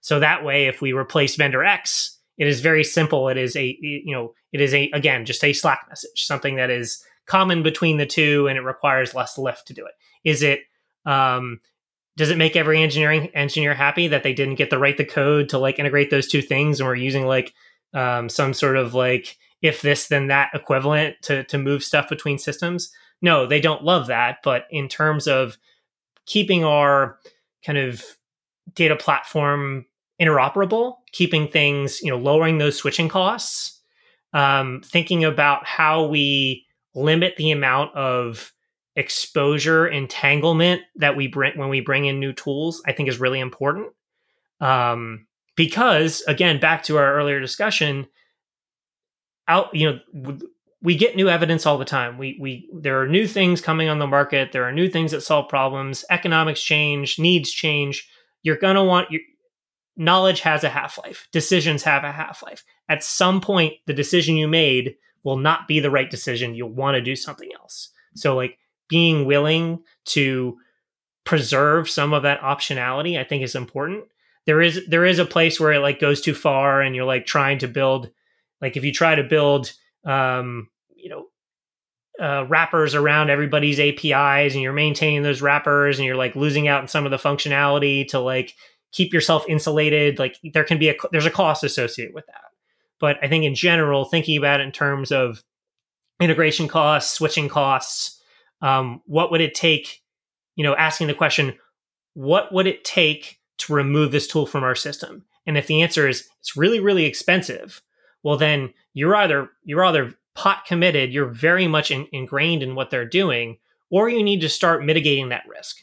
[0.02, 3.30] So that way, if we replace vendor X, it is very simple.
[3.30, 6.70] It is a, you know, it is a, again, just a Slack message, something that
[6.70, 9.94] is common between the two and it requires less lift to do it.
[10.24, 10.62] Is it,
[11.06, 11.60] um,
[12.18, 15.50] does it make every engineering engineer happy that they didn't get to write the code
[15.50, 17.54] to like integrate those two things and we're using like
[17.94, 22.38] um, some sort of like if this then that equivalent to to move stuff between
[22.38, 22.92] systems?
[23.22, 24.38] no, they don't love that.
[24.44, 25.58] But in terms of
[26.26, 27.20] keeping our
[27.66, 28.04] kind of
[28.74, 29.86] data platform
[30.22, 33.75] interoperable, keeping things, you know, lowering those switching costs,
[34.36, 38.52] um, thinking about how we limit the amount of
[38.98, 43.40] exposure entanglement that we bring when we bring in new tools, I think is really
[43.40, 43.88] important.
[44.60, 45.26] Um,
[45.56, 48.08] because again, back to our earlier discussion,
[49.48, 50.38] out, you know,
[50.82, 52.18] we get new evidence all the time.
[52.18, 54.52] We we there are new things coming on the market.
[54.52, 56.04] There are new things that solve problems.
[56.10, 58.06] Economics change, needs change.
[58.44, 59.22] You're gonna want your
[59.96, 61.30] knowledge has a half life.
[61.32, 62.66] Decisions have a half life.
[62.90, 66.56] At some point, the decision you made will not be the right decision.
[66.56, 67.90] You'll want to do something else.
[68.16, 68.58] So like
[68.88, 70.58] being willing to
[71.24, 74.06] preserve some of that optionality, I think is important.
[74.46, 77.26] There is there is a place where it like goes too far, and you're like
[77.26, 78.12] trying to build
[78.62, 79.74] like if you try to build
[80.06, 81.26] um, you know,
[82.24, 86.82] uh, wrappers around everybody's APIs and you're maintaining those wrappers and you're like losing out
[86.82, 88.54] on some of the functionality to like
[88.94, 90.18] keep yourself insulated.
[90.18, 92.45] Like there can be a, there's a cost associated with that.
[93.00, 95.44] But I think in general, thinking about it in terms of
[96.20, 98.22] integration costs, switching costs,
[98.62, 100.02] um, what would it take?
[100.56, 101.54] You know, asking the question,
[102.14, 105.26] what would it take to remove this tool from our system?
[105.46, 107.82] And if the answer is it's really, really expensive,
[108.24, 112.90] well, then you're either you're either pot committed, you're very much in, ingrained in what
[112.90, 113.58] they're doing,
[113.90, 115.78] or you need to start mitigating that risk.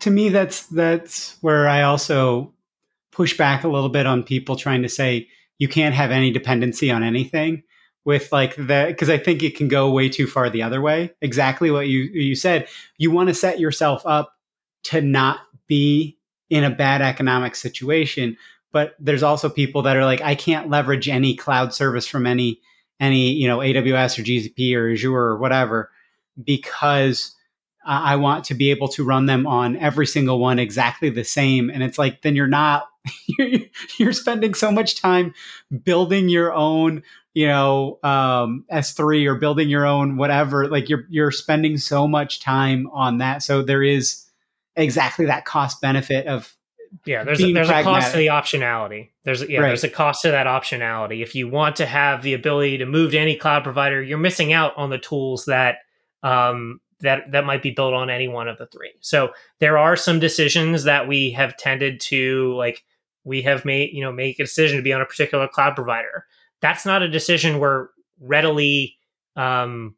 [0.00, 2.52] To me, that's that's where I also
[3.10, 5.28] push back a little bit on people trying to say
[5.60, 7.62] you can't have any dependency on anything
[8.04, 11.12] with like that because I think it can go way too far the other way.
[11.20, 12.66] Exactly what you you said.
[12.96, 14.34] You want to set yourself up
[14.84, 16.18] to not be
[16.48, 18.38] in a bad economic situation,
[18.72, 22.58] but there's also people that are like I can't leverage any cloud service from any
[22.98, 25.90] any you know AWS or GCP or Azure or whatever
[26.42, 27.36] because
[27.84, 31.70] I want to be able to run them on every single one exactly the same.
[31.70, 32.88] And it's like then you're not
[33.26, 33.60] you're,
[33.98, 35.34] you're spending so much time
[35.84, 37.02] building your own
[37.32, 40.68] you know um, S3 or building your own whatever.
[40.68, 43.42] Like you're you're spending so much time on that.
[43.42, 44.26] So there is
[44.76, 46.54] exactly that cost benefit of
[47.06, 47.24] yeah.
[47.24, 47.86] There's a, there's pragmatic.
[47.86, 49.10] a cost to the optionality.
[49.24, 49.60] There's yeah.
[49.60, 49.68] Right.
[49.68, 51.22] There's a cost to that optionality.
[51.22, 54.52] If you want to have the ability to move to any cloud provider, you're missing
[54.52, 55.78] out on the tools that
[56.22, 58.92] um, that that might be built on any one of the three.
[59.00, 62.84] So there are some decisions that we have tended to like
[63.24, 66.26] we have made you know make a decision to be on a particular cloud provider.
[66.60, 67.88] That's not a decision we're
[68.20, 68.98] readily
[69.36, 69.96] um,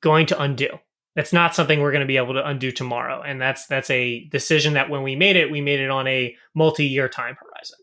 [0.00, 0.68] going to undo.
[1.16, 3.20] That's not something we're going to be able to undo tomorrow.
[3.22, 6.36] And that's that's a decision that when we made it we made it on a
[6.54, 7.78] multi-year time horizon.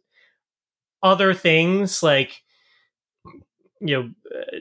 [1.03, 2.41] Other things like
[3.81, 4.57] you know uh,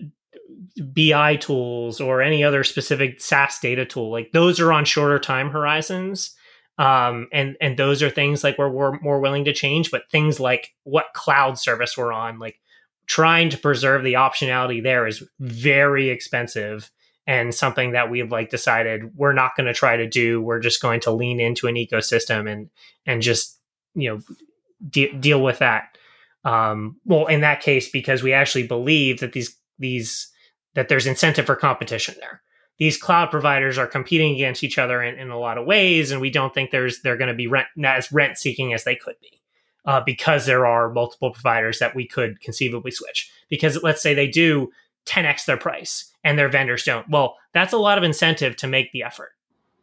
[0.95, 5.51] bi tools or any other specific saas data tool like those are on shorter time
[5.51, 6.35] horizons.
[6.79, 10.39] Um, and and those are things like where we're more willing to change but things
[10.39, 12.61] like what cloud service we're on like
[13.07, 16.91] trying to preserve the optionality there is very expensive
[17.27, 20.41] and something that we've like decided we're not going to try to do.
[20.41, 22.71] We're just going to lean into an ecosystem and
[23.05, 23.59] and just
[23.95, 24.21] you know
[24.89, 25.99] de- deal with that.
[26.45, 30.29] Um, well in that case because we actually believe that these these
[30.77, 32.43] that there's incentive for competition there
[32.79, 36.21] these cloud providers are competing against each other in, in a lot of ways, and
[36.21, 39.17] we don't think there's they're going to be rent as rent seeking as they could
[39.21, 39.41] be.
[39.85, 43.31] Uh, because there are multiple providers that we could conceivably switch.
[43.49, 44.73] Because let's say they do
[45.05, 47.09] 10x their price and their vendors don't.
[47.09, 49.31] Well, that's a lot of incentive to make the effort.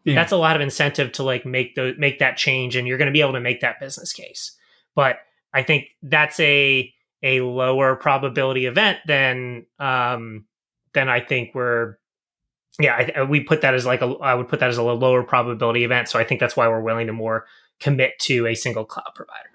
[0.04, 0.16] Yeah.
[0.16, 3.08] That's a lot of incentive to like make the make that change, and you're going
[3.08, 4.52] to be able to make that business case.
[4.94, 5.20] But
[5.54, 6.94] I think that's a
[7.24, 10.44] a lower probability event than um,
[10.94, 11.98] than I think we're
[12.80, 15.24] yeah, I, we put that as like a, I would put that as a lower
[15.24, 16.10] probability event.
[16.10, 17.46] So I think that's why we're willing to more
[17.80, 19.50] commit to a single cloud provider.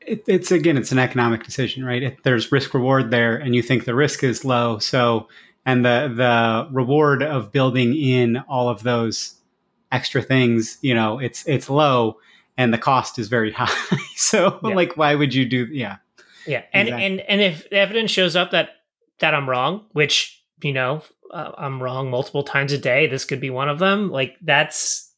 [0.00, 2.02] It, it's again, it's an economic decision, right?
[2.02, 4.78] It, there's risk reward there, and you think the risk is low.
[4.78, 5.28] So,
[5.64, 9.34] and the the reward of building in all of those
[9.90, 12.18] extra things, you know, it's it's low,
[12.56, 13.96] and the cost is very high.
[14.16, 14.74] so, yeah.
[14.74, 15.66] like, why would you do?
[15.70, 15.96] Yeah,
[16.46, 17.06] yeah, and exactly.
[17.06, 18.70] and and if evidence shows up that
[19.20, 21.02] that I'm wrong, which you know
[21.32, 23.06] uh, I'm wrong multiple times a day.
[23.06, 24.10] This could be one of them.
[24.10, 25.12] Like that's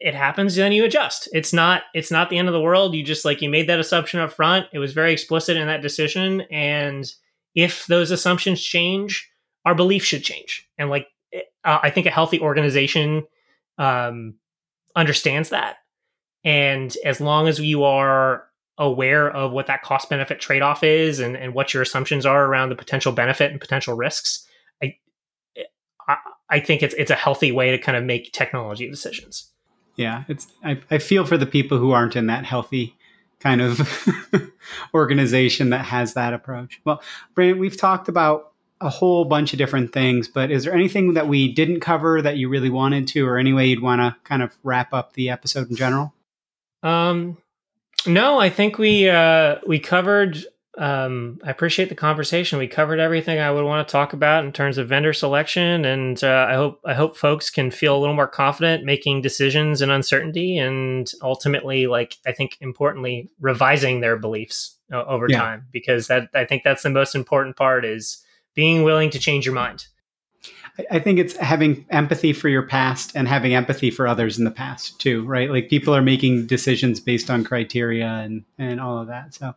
[0.00, 3.02] it happens then you adjust it's not it's not the end of the world you
[3.02, 6.42] just like you made that assumption up front it was very explicit in that decision
[6.50, 7.12] and
[7.54, 9.30] if those assumptions change
[9.64, 11.06] our belief should change and like
[11.64, 13.26] uh, i think a healthy organization
[13.76, 14.34] um,
[14.96, 15.76] understands that
[16.44, 18.44] and as long as you are
[18.78, 22.46] aware of what that cost benefit trade off is and, and what your assumptions are
[22.46, 24.46] around the potential benefit and potential risks
[26.08, 26.16] I,
[26.50, 29.50] I think it's it's a healthy way to kind of make technology decisions.
[29.96, 32.96] Yeah, it's I, I feel for the people who aren't in that healthy
[33.40, 34.08] kind of
[34.94, 36.80] organization that has that approach.
[36.84, 37.02] Well,
[37.34, 41.28] Brandon, we've talked about a whole bunch of different things, but is there anything that
[41.28, 44.42] we didn't cover that you really wanted to, or any way you'd want to kind
[44.42, 46.12] of wrap up the episode in general?
[46.82, 47.38] Um,
[48.06, 50.44] no, I think we uh, we covered
[50.76, 52.58] um, I appreciate the conversation.
[52.58, 56.22] We covered everything I would want to talk about in terms of vendor selection, and
[56.22, 59.90] uh, I hope I hope folks can feel a little more confident making decisions in
[59.90, 65.38] uncertainty, and ultimately, like I think importantly, revising their beliefs uh, over yeah.
[65.38, 68.24] time because that I think that's the most important part is
[68.54, 69.86] being willing to change your mind.
[70.90, 74.50] I think it's having empathy for your past and having empathy for others in the
[74.50, 75.48] past too, right?
[75.48, 79.34] Like people are making decisions based on criteria and and all of that.
[79.34, 79.54] So,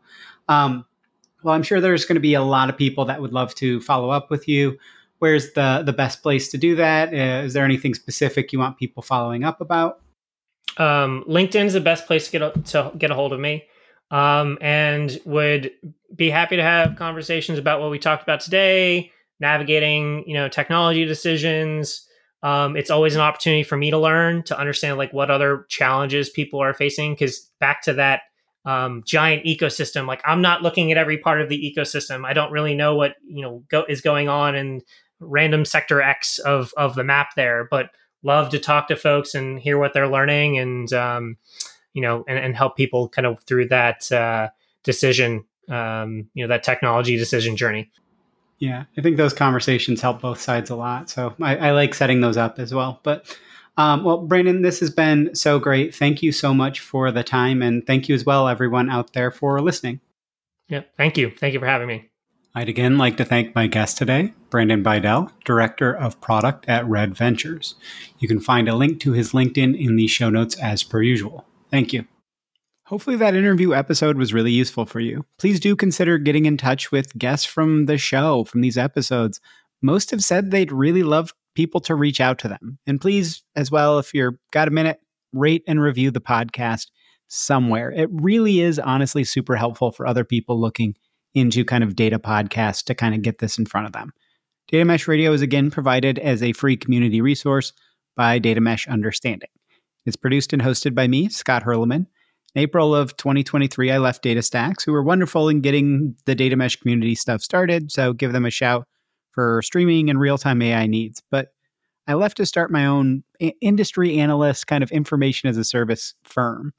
[0.48, 0.86] um,
[1.48, 3.80] well, I'm sure there's going to be a lot of people that would love to
[3.80, 4.78] follow up with you.
[5.20, 7.14] Where's the the best place to do that?
[7.14, 10.02] Uh, is there anything specific you want people following up about?
[10.76, 13.64] Um, LinkedIn's the best place to get to get a hold of me,
[14.12, 15.72] um, and would
[16.14, 19.10] be happy to have conversations about what we talked about today,
[19.40, 22.06] navigating you know technology decisions.
[22.44, 26.30] Um, it's always an opportunity for me to learn to understand like what other challenges
[26.30, 27.14] people are facing.
[27.14, 28.24] Because back to that
[28.68, 30.08] um, giant ecosystem.
[30.08, 32.26] Like I'm not looking at every part of the ecosystem.
[32.26, 34.82] I don't really know what you know go, is going on in
[35.22, 37.90] random sector X of of the map there, but
[38.24, 41.38] love to talk to folks and hear what they're learning and um,
[41.94, 44.50] you know and, and, help people kind of through that uh,
[44.84, 47.90] decision um, you know that technology decision journey.
[48.60, 51.10] Yeah, I think those conversations help both sides a lot.
[51.10, 53.00] So I, I like setting those up as well.
[53.04, 53.38] But
[53.78, 55.94] um, well, Brandon, this has been so great.
[55.94, 57.62] Thank you so much for the time.
[57.62, 60.02] And thank you as well, everyone out there, for listening.
[60.68, 61.32] Yeah, thank you.
[61.32, 62.10] Thank you for having me.
[62.56, 67.16] I'd again like to thank my guest today, Brandon Beidel, Director of Product at Red
[67.16, 67.76] Ventures.
[68.18, 71.46] You can find a link to his LinkedIn in the show notes as per usual.
[71.70, 72.06] Thank you.
[72.88, 75.24] Hopefully, that interview episode was really useful for you.
[75.38, 79.40] Please do consider getting in touch with guests from the show, from these episodes.
[79.82, 82.78] Most have said they'd really love people to reach out to them.
[82.86, 85.00] And please, as well, if you're got a minute,
[85.34, 86.92] rate and review the podcast
[87.30, 87.92] somewhere.
[87.92, 90.96] It really is honestly super helpful for other people looking
[91.34, 94.14] into kind of data podcasts to kind of get this in front of them.
[94.68, 97.74] Data Mesh Radio is again provided as a free community resource
[98.16, 99.50] by Data Mesh Understanding.
[100.06, 102.06] It's produced and hosted by me, Scott Hirleman.
[102.54, 106.76] In April of 2023, I left DataStax, who were wonderful in getting the data mesh
[106.76, 107.92] community stuff started.
[107.92, 108.88] So give them a shout
[109.38, 111.22] for streaming and real time AI needs.
[111.30, 111.50] But
[112.08, 113.24] I left to start my own
[113.62, 116.74] industry analyst kind of information as a service firm.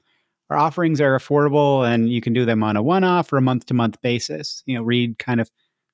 [0.49, 3.41] Our offerings are affordable and you can do them on a one off or a
[3.41, 4.61] month to month basis.
[4.65, 5.49] You know, read kind of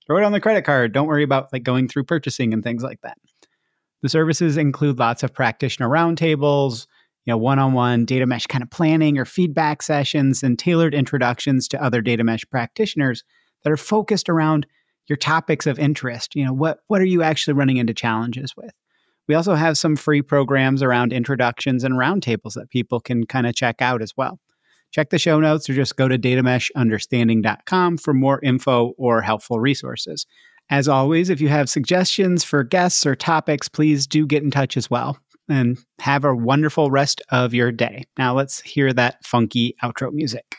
[0.08, 0.92] throw it on the credit card.
[0.92, 3.20] Don't worry about like going through purchasing and things like that.
[4.02, 6.88] The services include lots of practitioner roundtables,
[7.26, 11.84] you know, one-on-one data mesh kind of planning or feedback sessions and tailored introductions to
[11.84, 13.24] other data mesh practitioners
[13.64, 14.66] that are focused around
[15.07, 16.36] your topics of interest.
[16.36, 18.72] You know, what what are you actually running into challenges with?
[19.27, 23.56] We also have some free programs around introductions and roundtables that people can kind of
[23.56, 24.40] check out as well.
[24.91, 30.26] Check the show notes or just go to datameshunderstanding.com for more info or helpful resources.
[30.69, 34.77] As always, if you have suggestions for guests or topics, please do get in touch
[34.77, 35.18] as well
[35.48, 38.06] and have a wonderful rest of your day.
[38.18, 40.56] Now let's hear that funky outro music.